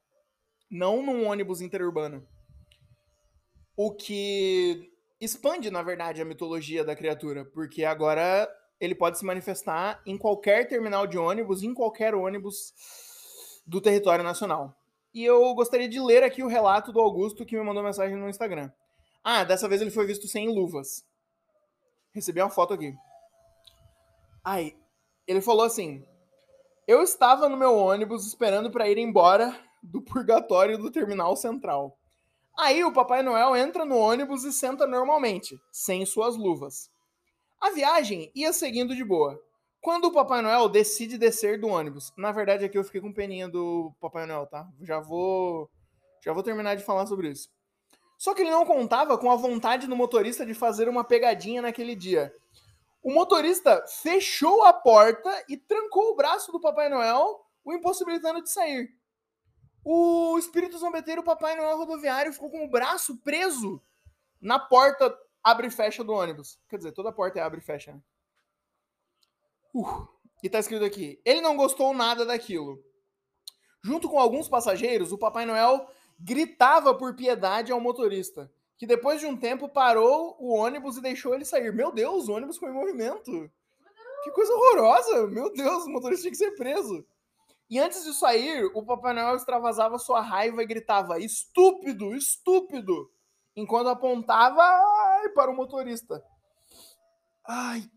não 0.71 1.03
num 1.03 1.27
ônibus 1.27 1.61
interurbano. 1.61 2.25
O 3.75 3.93
que 3.93 4.91
expande, 5.21 5.69
na 5.69 5.81
verdade, 5.81 6.21
a 6.21 6.25
mitologia 6.25 6.83
da 6.83 6.95
criatura, 6.95 7.45
porque 7.45 7.83
agora 7.83 8.49
ele 8.79 8.95
pode 8.95 9.17
se 9.17 9.25
manifestar 9.25 10.01
em 10.05 10.17
qualquer 10.17 10.67
terminal 10.67 11.05
de 11.05 11.17
ônibus, 11.17 11.63
em 11.63 11.73
qualquer 11.73 12.15
ônibus 12.15 12.73
do 13.65 13.81
território 13.81 14.23
nacional. 14.23 14.75
E 15.13 15.23
eu 15.23 15.53
gostaria 15.53 15.89
de 15.89 15.99
ler 15.99 16.23
aqui 16.23 16.43
o 16.43 16.47
relato 16.47 16.91
do 16.91 16.99
Augusto 16.99 17.45
que 17.45 17.57
me 17.57 17.63
mandou 17.63 17.83
mensagem 17.83 18.15
no 18.15 18.29
Instagram. 18.29 18.71
Ah, 19.23 19.43
dessa 19.43 19.67
vez 19.67 19.81
ele 19.81 19.91
foi 19.91 20.05
visto 20.05 20.27
sem 20.27 20.47
luvas. 20.47 21.03
Recebi 22.11 22.41
uma 22.41 22.49
foto 22.49 22.73
aqui. 22.73 22.95
Ai, 24.43 24.75
ele 25.27 25.41
falou 25.41 25.65
assim: 25.65 26.05
Eu 26.87 27.01
estava 27.01 27.49
no 27.49 27.57
meu 27.57 27.75
ônibus 27.75 28.25
esperando 28.25 28.71
para 28.71 28.89
ir 28.89 28.97
embora 28.97 29.55
do 29.83 30.01
purgatório 30.01 30.77
do 30.77 30.91
terminal 30.91 31.35
central. 31.35 31.97
Aí 32.57 32.83
o 32.83 32.93
Papai 32.93 33.23
Noel 33.23 33.55
entra 33.55 33.85
no 33.85 33.97
ônibus 33.97 34.43
e 34.43 34.51
senta 34.51 34.85
normalmente, 34.85 35.59
sem 35.71 36.05
suas 36.05 36.35
luvas. 36.35 36.89
A 37.59 37.71
viagem 37.71 38.31
ia 38.33 38.53
seguindo 38.53 38.95
de 38.95 39.03
boa. 39.03 39.41
Quando 39.81 40.05
o 40.05 40.11
Papai 40.11 40.41
Noel 40.41 40.67
decide 40.69 41.17
descer 41.17 41.59
do 41.59 41.67
ônibus, 41.67 42.13
na 42.17 42.31
verdade 42.31 42.65
aqui 42.65 42.77
eu 42.77 42.83
fiquei 42.83 42.99
com 42.99 43.13
peninha 43.13 43.47
do 43.47 43.93
Papai 43.99 44.25
Noel, 44.25 44.45
tá? 44.45 44.67
Já 44.81 44.99
vou 44.99 45.69
já 46.23 46.33
vou 46.33 46.43
terminar 46.43 46.75
de 46.75 46.83
falar 46.83 47.05
sobre 47.05 47.29
isso. 47.29 47.49
Só 48.17 48.33
que 48.33 48.41
ele 48.41 48.51
não 48.51 48.65
contava 48.65 49.17
com 49.17 49.31
a 49.31 49.37
vontade 49.37 49.87
do 49.87 49.95
motorista 49.95 50.45
de 50.45 50.53
fazer 50.53 50.89
uma 50.89 51.05
pegadinha 51.05 51.61
naquele 51.61 51.95
dia. 51.95 52.33
O 53.01 53.13
motorista 53.13 53.85
fechou 54.01 54.63
a 54.65 54.73
porta 54.73 55.31
e 55.47 55.55
trancou 55.55 56.11
o 56.11 56.15
braço 56.15 56.51
do 56.51 56.59
Papai 56.59 56.89
Noel, 56.89 57.39
o 57.63 57.73
impossibilitando 57.73 58.43
de 58.43 58.51
sair. 58.51 58.89
O 59.83 60.37
espírito 60.37 60.77
zombeteiro 60.77 61.23
Papai 61.23 61.55
Noel 61.55 61.77
rodoviário 61.77 62.33
ficou 62.33 62.49
com 62.49 62.65
o 62.65 62.69
braço 62.69 63.17
preso 63.21 63.81
na 64.41 64.59
porta 64.59 65.17
abre 65.49 65.67
e 65.67 65.71
fecha 65.71 66.03
do 66.03 66.13
ônibus. 66.13 66.59
Quer 66.69 66.77
dizer, 66.77 66.91
toda 66.91 67.11
porta 67.11 67.39
é 67.39 67.41
abre 67.41 67.59
e 67.59 67.63
fecha, 67.63 67.93
né? 67.93 68.01
Uh, 69.73 70.07
e 70.43 70.49
tá 70.49 70.59
escrito 70.59 70.83
aqui: 70.83 71.21
ele 71.23 71.41
não 71.41 71.55
gostou 71.55 71.93
nada 71.93 72.25
daquilo. 72.25 72.83
Junto 73.83 74.09
com 74.09 74.19
alguns 74.19 74.47
passageiros, 74.47 75.11
o 75.11 75.17
Papai 75.17 75.45
Noel 75.45 75.87
gritava 76.19 76.93
por 76.93 77.15
piedade 77.15 77.71
ao 77.71 77.79
motorista, 77.79 78.51
que 78.77 78.85
depois 78.85 79.21
de 79.21 79.25
um 79.25 79.37
tempo 79.37 79.69
parou 79.69 80.35
o 80.39 80.53
ônibus 80.53 80.97
e 80.97 81.01
deixou 81.01 81.33
ele 81.33 81.45
sair. 81.45 81.73
Meu 81.73 81.91
Deus, 81.91 82.27
o 82.27 82.33
ônibus 82.33 82.57
foi 82.57 82.69
em 82.69 82.73
movimento. 82.73 83.49
Que 84.23 84.31
coisa 84.31 84.53
horrorosa! 84.53 85.27
Meu 85.27 85.51
Deus, 85.53 85.85
o 85.85 85.89
motorista 85.89 86.23
tinha 86.23 86.31
que 86.31 86.37
ser 86.37 86.51
preso. 86.51 87.05
E 87.69 87.79
antes 87.79 88.03
de 88.03 88.13
sair, 88.13 88.65
o 88.73 88.83
Papai 88.83 89.13
Noel 89.13 89.35
extravasava 89.35 89.97
sua 89.97 90.21
raiva 90.21 90.61
e 90.61 90.65
gritava: 90.65 91.19
estúpido, 91.19 92.13
estúpido! 92.15 93.09
Enquanto 93.55 93.89
apontava 93.89 94.63
ai, 95.19 95.29
para 95.29 95.51
o 95.51 95.55
motorista. 95.55 96.23
Ai. 97.47 97.89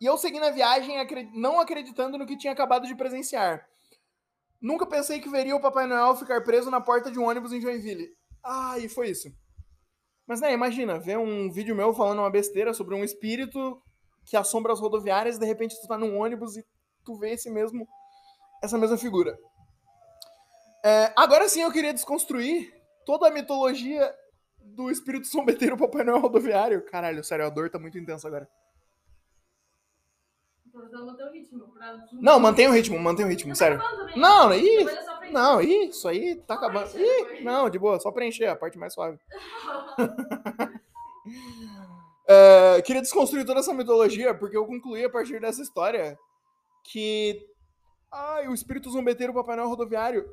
E 0.00 0.04
eu 0.04 0.18
segui 0.18 0.38
na 0.38 0.50
viagem 0.50 0.96
não 1.34 1.58
acreditando 1.58 2.18
no 2.18 2.26
que 2.26 2.36
tinha 2.36 2.52
acabado 2.52 2.86
de 2.86 2.94
presenciar. 2.94 3.66
Nunca 4.60 4.86
pensei 4.86 5.20
que 5.20 5.28
veria 5.28 5.56
o 5.56 5.60
Papai 5.60 5.86
Noel 5.86 6.16
ficar 6.16 6.42
preso 6.42 6.70
na 6.70 6.80
porta 6.80 7.10
de 7.10 7.18
um 7.18 7.26
ônibus 7.26 7.52
em 7.52 7.60
Joinville. 7.60 8.14
E 8.80 8.88
foi 8.88 9.10
isso. 9.10 9.28
Mas, 10.26 10.40
né, 10.40 10.52
imagina, 10.52 10.98
ver 10.98 11.18
um 11.18 11.50
vídeo 11.50 11.74
meu 11.74 11.94
falando 11.94 12.18
uma 12.18 12.30
besteira 12.30 12.74
sobre 12.74 12.94
um 12.94 13.04
espírito 13.04 13.80
que 14.24 14.36
assombra 14.36 14.72
as 14.72 14.80
rodoviárias 14.80 15.36
e 15.36 15.40
de 15.40 15.46
repente 15.46 15.80
tu 15.80 15.86
tá 15.86 15.96
num 15.96 16.18
ônibus 16.18 16.56
e 16.56 16.64
tu 17.04 17.16
vê 17.16 17.30
esse 17.30 17.48
mesmo, 17.48 17.86
essa 18.62 18.76
mesma 18.76 18.98
figura. 18.98 19.38
É, 20.84 21.12
agora 21.16 21.48
sim 21.48 21.62
eu 21.62 21.72
queria 21.72 21.94
desconstruir 21.94 22.72
toda 23.04 23.28
a 23.28 23.30
mitologia 23.30 24.12
do 24.74 24.90
espírito 24.90 25.26
sombeteiro 25.26 25.76
Papai 25.78 26.04
Noel 26.04 26.20
rodoviário. 26.20 26.82
Caralho, 26.82 27.22
sério, 27.24 27.46
a 27.46 27.50
dor 27.50 27.70
tá 27.70 27.78
muito 27.78 27.98
intensa 27.98 28.28
agora. 28.28 28.48
Então, 30.68 31.32
ritmo, 31.32 31.72
pra... 31.72 32.06
Não, 32.12 32.38
mantém 32.38 32.68
o 32.68 32.72
ritmo, 32.72 32.98
mantém 32.98 33.24
o 33.24 33.28
ritmo, 33.28 33.56
sério. 33.56 33.80
Não, 34.14 34.52
ih, 34.52 34.86
não, 35.32 35.58
isso 35.58 36.06
aí 36.06 36.36
tá 36.36 36.54
acabando. 36.54 36.90
Ih, 36.94 37.42
não, 37.42 37.70
de 37.70 37.78
boa, 37.78 37.98
só 37.98 38.10
preencher 38.12 38.46
a 38.46 38.56
parte 38.56 38.76
mais 38.76 38.92
suave. 38.92 39.18
é, 42.28 42.82
queria 42.82 43.00
desconstruir 43.00 43.46
toda 43.46 43.60
essa 43.60 43.72
mitologia, 43.72 44.34
porque 44.34 44.56
eu 44.56 44.66
concluí 44.66 45.02
a 45.02 45.10
partir 45.10 45.40
dessa 45.40 45.62
história 45.62 46.18
que 46.84 47.42
ai, 48.12 48.48
o 48.48 48.54
espírito 48.54 48.90
zombeteiro 48.90 49.34
Papai 49.34 49.56
Noel 49.56 49.68
rodoviário, 49.68 50.28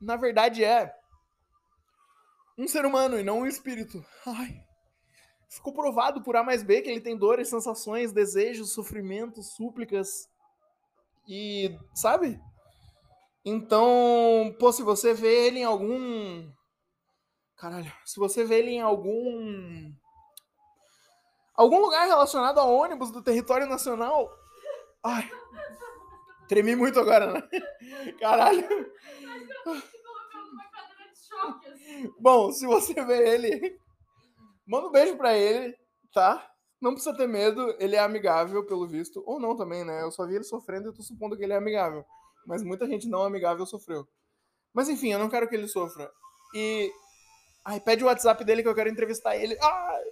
na 0.00 0.16
verdade 0.16 0.64
é 0.64 0.94
um 2.58 2.66
ser 2.66 2.84
humano 2.84 3.18
e 3.18 3.22
não 3.22 3.40
um 3.40 3.46
espírito. 3.46 4.04
Ai, 4.26 4.60
ficou 5.48 5.72
provado 5.72 6.22
por 6.22 6.36
A 6.36 6.42
mais 6.42 6.62
B 6.62 6.82
que 6.82 6.90
ele 6.90 7.00
tem 7.00 7.16
dores, 7.16 7.48
sensações, 7.48 8.12
desejos, 8.12 8.72
sofrimentos, 8.72 9.54
súplicas. 9.54 10.28
E, 11.26 11.78
sabe? 11.94 12.40
Então, 13.44 14.54
pô, 14.58 14.72
se 14.72 14.82
você 14.82 15.14
vê 15.14 15.46
ele 15.46 15.60
em 15.60 15.64
algum. 15.64 16.50
Caralho, 17.56 17.92
se 18.04 18.18
você 18.18 18.44
vê 18.44 18.58
ele 18.58 18.70
em 18.72 18.80
algum. 18.80 19.92
Algum 21.54 21.80
lugar 21.80 22.06
relacionado 22.06 22.58
a 22.58 22.64
ônibus 22.64 23.10
do 23.10 23.22
território 23.22 23.66
nacional. 23.66 24.30
Ai. 25.02 25.28
Tremi 26.48 26.74
muito 26.74 26.98
agora, 26.98 27.32
né? 27.32 27.42
Caralho. 28.18 28.66
Bom, 32.20 32.50
se 32.52 32.66
você 32.66 32.94
vê 33.04 33.34
ele 33.34 33.78
Manda 34.68 34.86
um 34.86 34.92
beijo 34.92 35.16
pra 35.16 35.34
ele, 35.34 35.74
tá? 36.12 36.46
Não 36.78 36.92
precisa 36.92 37.16
ter 37.16 37.26
medo, 37.26 37.74
ele 37.78 37.96
é 37.96 38.00
amigável, 38.00 38.66
pelo 38.66 38.86
visto. 38.86 39.22
Ou 39.26 39.40
não 39.40 39.56
também, 39.56 39.82
né? 39.82 40.02
Eu 40.02 40.10
só 40.10 40.26
vi 40.26 40.34
ele 40.34 40.44
sofrendo 40.44 40.86
e 40.86 40.88
eu 40.90 40.94
tô 40.94 41.02
supondo 41.02 41.38
que 41.38 41.42
ele 41.42 41.54
é 41.54 41.56
amigável. 41.56 42.04
Mas 42.46 42.62
muita 42.62 42.86
gente 42.86 43.08
não 43.08 43.22
amigável 43.22 43.64
sofreu. 43.64 44.06
Mas 44.74 44.90
enfim, 44.90 45.10
eu 45.10 45.18
não 45.18 45.30
quero 45.30 45.48
que 45.48 45.56
ele 45.56 45.66
sofra. 45.66 46.10
E. 46.54 46.92
Ai, 47.64 47.80
pede 47.80 48.04
o 48.04 48.08
WhatsApp 48.08 48.44
dele 48.44 48.62
que 48.62 48.68
eu 48.68 48.74
quero 48.74 48.90
entrevistar 48.90 49.36
ele. 49.36 49.56
Ai! 49.58 50.04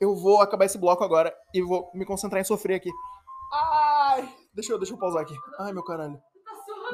Eu 0.00 0.16
vou 0.16 0.40
acabar 0.40 0.64
esse 0.64 0.76
bloco 0.76 1.04
agora 1.04 1.32
e 1.54 1.62
vou 1.62 1.92
me 1.94 2.04
concentrar 2.04 2.40
em 2.40 2.44
sofrer 2.44 2.74
aqui. 2.74 2.90
Ai! 3.52 4.28
Deixa 4.52 4.72
eu, 4.72 4.78
deixa 4.78 4.94
eu 4.94 4.98
pausar 4.98 5.22
aqui. 5.22 5.34
Ai, 5.60 5.72
meu 5.72 5.84
caralho. 5.84 6.20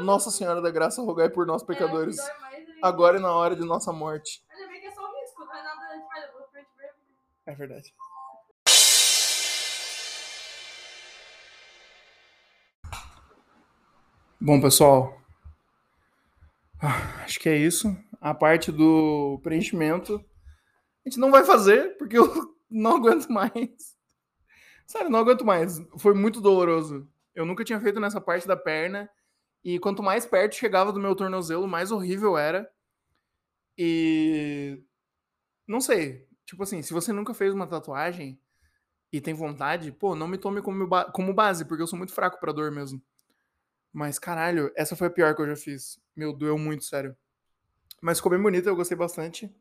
Nossa 0.00 0.30
Senhora 0.30 0.60
da 0.60 0.70
Graça, 0.70 1.02
rogai 1.02 1.30
por 1.30 1.46
nós, 1.46 1.62
pecadores. 1.62 2.18
Agora 2.82 3.18
e 3.18 3.20
na 3.20 3.32
hora 3.32 3.56
de 3.56 3.64
nossa 3.64 3.92
morte. 3.92 4.42
É 7.46 7.54
verdade. 7.54 7.94
Bom, 14.40 14.60
pessoal, 14.60 15.20
ah, 16.80 17.24
acho 17.24 17.40
que 17.40 17.48
é 17.48 17.56
isso. 17.56 17.96
A 18.20 18.32
parte 18.32 18.70
do 18.70 19.40
preenchimento 19.42 20.24
a 21.04 21.08
gente 21.08 21.18
não 21.18 21.30
vai 21.30 21.44
fazer 21.44 21.96
porque 21.98 22.16
eu 22.16 22.54
não 22.70 22.96
aguento 22.96 23.28
mais. 23.28 23.96
Sério, 24.86 25.10
não 25.10 25.18
aguento 25.18 25.44
mais. 25.44 25.80
Foi 25.98 26.14
muito 26.14 26.40
doloroso. 26.40 27.08
Eu 27.34 27.44
nunca 27.44 27.64
tinha 27.64 27.80
feito 27.80 27.98
nessa 27.98 28.20
parte 28.20 28.46
da 28.46 28.56
perna 28.56 29.10
e 29.64 29.78
quanto 29.78 30.02
mais 30.02 30.24
perto 30.26 30.54
chegava 30.54 30.92
do 30.92 31.00
meu 31.00 31.14
tornozelo, 31.16 31.66
mais 31.68 31.90
horrível 31.90 32.36
era. 32.38 32.70
E 33.76 34.82
não 35.66 35.80
sei, 35.80 36.26
Tipo 36.44 36.62
assim, 36.62 36.80
se 36.80 36.94
você 36.94 37.12
nunca 37.12 37.34
fez 37.34 37.52
uma 37.52 37.66
tatuagem, 37.66 38.40
e 39.12 39.20
tem 39.20 39.34
vontade, 39.34 39.92
pô, 39.92 40.14
não 40.14 40.26
me 40.26 40.38
tome 40.38 40.62
como, 40.62 40.86
ba- 40.86 41.04
como 41.12 41.34
base, 41.34 41.66
porque 41.66 41.82
eu 41.82 41.86
sou 41.86 41.98
muito 41.98 42.14
fraco 42.14 42.40
pra 42.40 42.52
dor 42.52 42.70
mesmo. 42.70 43.02
Mas, 43.92 44.18
caralho, 44.18 44.72
essa 44.74 44.96
foi 44.96 45.08
a 45.08 45.10
pior 45.10 45.34
que 45.36 45.42
eu 45.42 45.46
já 45.46 45.56
fiz. 45.56 46.00
Meu, 46.16 46.32
doeu 46.32 46.56
muito, 46.56 46.84
sério. 46.84 47.14
Mas 48.00 48.16
ficou 48.16 48.30
bem 48.32 48.40
bonita, 48.40 48.66
eu 48.66 48.74
gostei 48.76 48.96
bastante. 48.96 49.54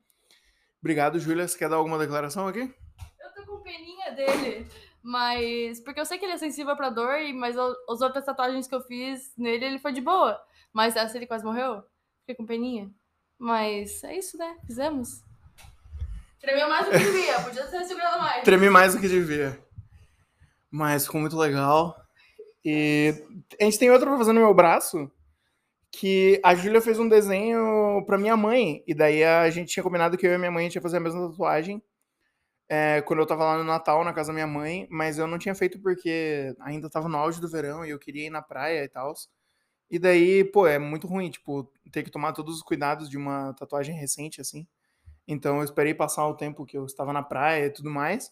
Obrigado, 0.79 1.19
Júlia. 1.19 1.45
Você 1.45 1.57
quer 1.57 1.67
dar 1.67 1.75
alguma 1.75 1.97
declaração 1.97 2.47
aqui? 2.47 2.73
Eu 3.19 3.33
tô 3.35 3.45
com 3.45 3.61
peninha 3.61 4.11
dele, 4.11 4.65
mas. 5.07 5.79
Porque 5.79 5.99
eu 5.99 6.05
sei 6.05 6.17
que 6.17 6.25
ele 6.25 6.33
é 6.33 6.37
sensível 6.37 6.75
pra 6.75 6.89
dor, 6.89 7.17
mas 7.33 7.55
o- 7.57 7.75
as 7.89 8.01
outras 8.01 8.25
tatuagens 8.25 8.67
que 8.67 8.75
eu 8.75 8.81
fiz 8.81 9.31
nele, 9.37 9.63
ele 9.65 9.79
foi 9.79 9.93
de 9.93 10.01
boa. 10.01 10.39
Mas 10.73 10.95
essa 10.97 11.15
ele 11.17 11.25
quase 11.25 11.45
morreu. 11.45 11.81
Fiquei 12.21 12.35
com 12.35 12.45
peninha. 12.45 12.91
Mas 13.39 14.03
é 14.03 14.17
isso, 14.17 14.37
né? 14.37 14.57
Fizemos. 14.65 15.23
Tremeu 16.41 16.67
mais 16.69 16.85
do 16.85 16.91
que 16.91 16.97
devia, 16.99 17.39
podia 17.41 17.65
ter 17.67 17.83
segurado 17.85 18.21
mais. 18.21 18.43
Tremi 18.43 18.69
mais 18.69 18.93
do 18.93 18.99
que 18.99 19.07
devia. 19.07 19.57
Mas 20.69 21.05
ficou 21.05 21.21
muito 21.21 21.37
legal. 21.37 21.95
E 22.65 23.13
a 23.59 23.63
gente 23.63 23.79
tem 23.79 23.89
outra 23.89 24.07
pra 24.07 24.17
fazer 24.17 24.33
no 24.33 24.41
meu 24.41 24.53
braço. 24.53 25.09
Que 25.89 26.39
a 26.43 26.53
Júlia 26.53 26.81
fez 26.81 26.99
um 26.99 27.07
desenho 27.07 28.03
pra 28.05 28.17
minha 28.17 28.35
mãe. 28.35 28.83
E 28.85 28.93
daí 28.93 29.23
a 29.23 29.49
gente 29.49 29.71
tinha 29.71 29.83
combinado 29.83 30.17
que 30.17 30.27
eu 30.27 30.33
e 30.33 30.37
minha 30.37 30.51
mãe 30.51 30.65
a 30.65 30.67
gente 30.67 30.75
ia 30.75 30.81
fazer 30.81 30.97
a 30.97 30.99
mesma 30.99 31.29
tatuagem. 31.29 31.81
É, 32.69 33.01
quando 33.01 33.19
eu 33.19 33.25
tava 33.25 33.45
lá 33.45 33.57
no 33.57 33.63
Natal, 33.63 34.03
na 34.03 34.13
casa 34.13 34.27
da 34.27 34.33
minha 34.33 34.47
mãe. 34.47 34.87
Mas 34.89 35.17
eu 35.17 35.27
não 35.27 35.37
tinha 35.37 35.55
feito 35.55 35.79
porque 35.79 36.55
ainda 36.59 36.89
tava 36.89 37.07
no 37.07 37.17
auge 37.17 37.39
do 37.39 37.49
verão 37.49 37.85
e 37.85 37.89
eu 37.89 37.99
queria 37.99 38.27
ir 38.27 38.29
na 38.29 38.41
praia 38.41 38.83
e 38.83 38.89
tal. 38.89 39.13
E 39.89 39.97
daí, 39.97 40.43
pô, 40.43 40.67
é 40.67 40.77
muito 40.77 41.07
ruim, 41.07 41.29
tipo, 41.29 41.71
ter 41.91 42.03
que 42.03 42.11
tomar 42.11 42.33
todos 42.33 42.57
os 42.57 42.61
cuidados 42.61 43.09
de 43.09 43.17
uma 43.17 43.53
tatuagem 43.53 43.95
recente, 43.95 44.41
assim. 44.41 44.67
Então 45.27 45.57
eu 45.57 45.63
esperei 45.63 45.93
passar 45.93 46.27
o 46.27 46.35
tempo 46.35 46.65
que 46.65 46.77
eu 46.77 46.85
estava 46.85 47.13
na 47.13 47.23
praia 47.23 47.67
e 47.67 47.69
tudo 47.69 47.89
mais. 47.89 48.31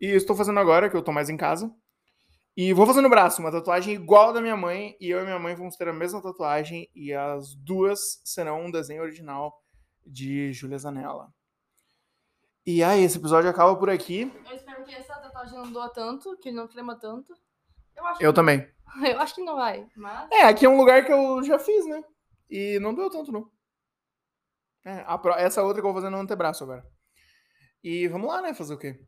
E 0.00 0.06
estou 0.06 0.36
fazendo 0.36 0.60
agora, 0.60 0.90
que 0.90 0.96
eu 0.96 1.02
tô 1.02 1.12
mais 1.12 1.28
em 1.28 1.36
casa. 1.36 1.74
E 2.56 2.72
vou 2.72 2.86
fazer 2.86 3.00
no 3.00 3.08
braço 3.08 3.40
uma 3.40 3.50
tatuagem 3.50 3.94
igual 3.94 4.32
da 4.32 4.40
minha 4.40 4.56
mãe. 4.56 4.96
E 5.00 5.10
eu 5.10 5.20
e 5.20 5.24
minha 5.24 5.38
mãe 5.38 5.54
vamos 5.54 5.76
ter 5.76 5.88
a 5.88 5.92
mesma 5.92 6.22
tatuagem. 6.22 6.88
E 6.94 7.12
as 7.12 7.54
duas 7.54 8.20
serão 8.24 8.66
um 8.66 8.70
desenho 8.70 9.02
original 9.02 9.60
de 10.06 10.52
Júlia 10.52 10.78
Zanella. 10.78 11.32
E 12.66 12.82
aí, 12.82 13.02
esse 13.04 13.18
episódio 13.18 13.50
acaba 13.50 13.76
por 13.76 13.90
aqui. 13.90 14.32
Eu 14.48 14.56
espero 14.56 14.84
que 14.84 14.94
essa 14.94 15.14
tatuagem 15.16 15.54
não 15.58 15.70
doa 15.70 15.88
tanto, 15.90 16.36
que 16.38 16.48
ele 16.48 16.56
não 16.56 16.66
trema 16.66 16.98
tanto. 16.98 17.34
Eu 17.94 18.06
acho, 18.06 18.22
Eu 18.22 18.32
também. 18.32 18.66
eu 19.06 19.20
acho 19.20 19.34
que 19.34 19.42
não 19.44 19.56
vai. 19.56 19.86
Mas. 19.94 20.30
É, 20.32 20.42
aqui 20.42 20.64
é 20.64 20.68
um 20.68 20.76
lugar 20.78 21.04
que 21.04 21.12
eu 21.12 21.42
já 21.42 21.58
fiz, 21.58 21.86
né? 21.86 22.02
E 22.48 22.78
não 22.80 22.94
deu 22.94 23.10
tanto, 23.10 23.30
não. 23.30 23.50
É, 24.84 25.02
pro- 25.18 25.32
essa 25.34 25.62
outra 25.62 25.80
que 25.80 25.86
eu 25.86 25.92
vou 25.92 26.00
fazer 26.00 26.10
no 26.10 26.18
antebraço 26.20 26.64
agora. 26.64 26.84
E 27.82 28.08
vamos 28.08 28.28
lá, 28.28 28.40
né? 28.40 28.54
Fazer 28.54 28.74
o 28.74 28.78
quê? 28.78 28.98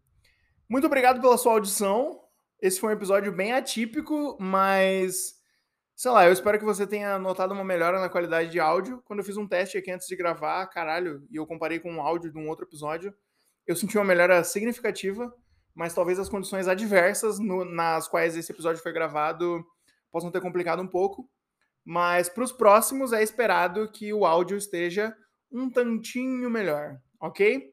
Muito 0.68 0.86
obrigado 0.86 1.20
pela 1.20 1.38
sua 1.38 1.52
audição. 1.52 2.20
Esse 2.60 2.80
foi 2.80 2.90
um 2.90 2.96
episódio 2.96 3.32
bem 3.32 3.52
atípico, 3.52 4.36
mas. 4.40 5.34
Sei 5.94 6.10
lá, 6.10 6.26
eu 6.26 6.32
espero 6.32 6.58
que 6.58 6.64
você 6.64 6.86
tenha 6.86 7.18
notado 7.18 7.52
uma 7.52 7.64
melhora 7.64 7.98
na 7.98 8.10
qualidade 8.10 8.50
de 8.50 8.60
áudio. 8.60 9.02
Quando 9.06 9.20
eu 9.20 9.24
fiz 9.24 9.38
um 9.38 9.48
teste 9.48 9.78
aqui 9.78 9.90
antes 9.90 10.06
de 10.06 10.14
gravar, 10.14 10.66
caralho, 10.66 11.26
e 11.30 11.36
eu 11.36 11.46
comparei 11.46 11.80
com 11.80 11.90
um 11.90 12.02
áudio 12.02 12.30
de 12.30 12.38
um 12.38 12.48
outro 12.50 12.66
episódio, 12.66 13.14
eu 13.66 13.76
senti 13.76 13.96
uma 13.98 14.04
melhora 14.04 14.42
significativa, 14.44 15.34
mas 15.74 15.94
talvez 15.94 16.18
as 16.18 16.28
condições 16.28 16.68
adversas 16.68 17.38
no- 17.38 17.64
nas 17.64 18.08
quais 18.08 18.36
esse 18.36 18.50
episódio 18.52 18.82
foi 18.82 18.92
gravado 18.92 19.64
possam 20.10 20.30
ter 20.30 20.40
complicado 20.40 20.80
um 20.82 20.86
pouco. 20.86 21.28
Mas 21.84 22.28
para 22.28 22.42
os 22.44 22.52
próximos 22.52 23.12
é 23.12 23.22
esperado 23.22 23.90
que 23.90 24.12
o 24.12 24.24
áudio 24.24 24.56
esteja 24.56 25.14
um 25.52 25.70
tantinho 25.70 26.50
melhor, 26.50 27.00
ok? 27.20 27.72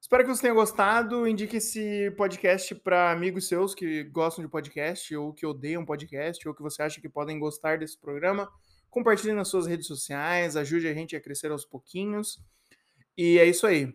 Espero 0.00 0.22
que 0.22 0.28
você 0.28 0.42
tenha 0.42 0.54
gostado. 0.54 1.26
Indique 1.26 1.56
esse 1.56 2.10
podcast 2.16 2.74
para 2.76 3.10
amigos 3.10 3.48
seus 3.48 3.74
que 3.74 4.04
gostam 4.04 4.44
de 4.44 4.50
podcast 4.50 5.14
ou 5.16 5.34
que 5.34 5.44
odeiam 5.44 5.84
podcast 5.84 6.46
ou 6.48 6.54
que 6.54 6.62
você 6.62 6.82
acha 6.82 7.00
que 7.00 7.08
podem 7.08 7.38
gostar 7.38 7.78
desse 7.78 7.98
programa. 7.98 8.48
Compartilhe 8.88 9.32
nas 9.32 9.48
suas 9.48 9.66
redes 9.66 9.86
sociais, 9.86 10.56
ajude 10.56 10.86
a 10.86 10.94
gente 10.94 11.16
a 11.16 11.20
crescer 11.20 11.50
aos 11.50 11.64
pouquinhos. 11.64 12.38
E 13.18 13.38
é 13.38 13.44
isso 13.44 13.66
aí. 13.66 13.92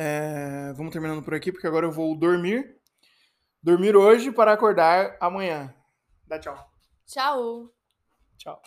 É, 0.00 0.72
Vamos 0.74 0.92
terminando 0.92 1.24
por 1.24 1.34
aqui, 1.34 1.50
porque 1.50 1.66
agora 1.66 1.84
eu 1.84 1.90
vou 1.90 2.16
dormir. 2.16 2.76
Dormir 3.60 3.96
hoje 3.96 4.30
para 4.30 4.52
acordar 4.52 5.16
amanhã. 5.20 5.74
Dá 6.24 6.38
tchau. 6.38 6.56
Tchau! 7.04 7.74
Tchau. 8.36 8.62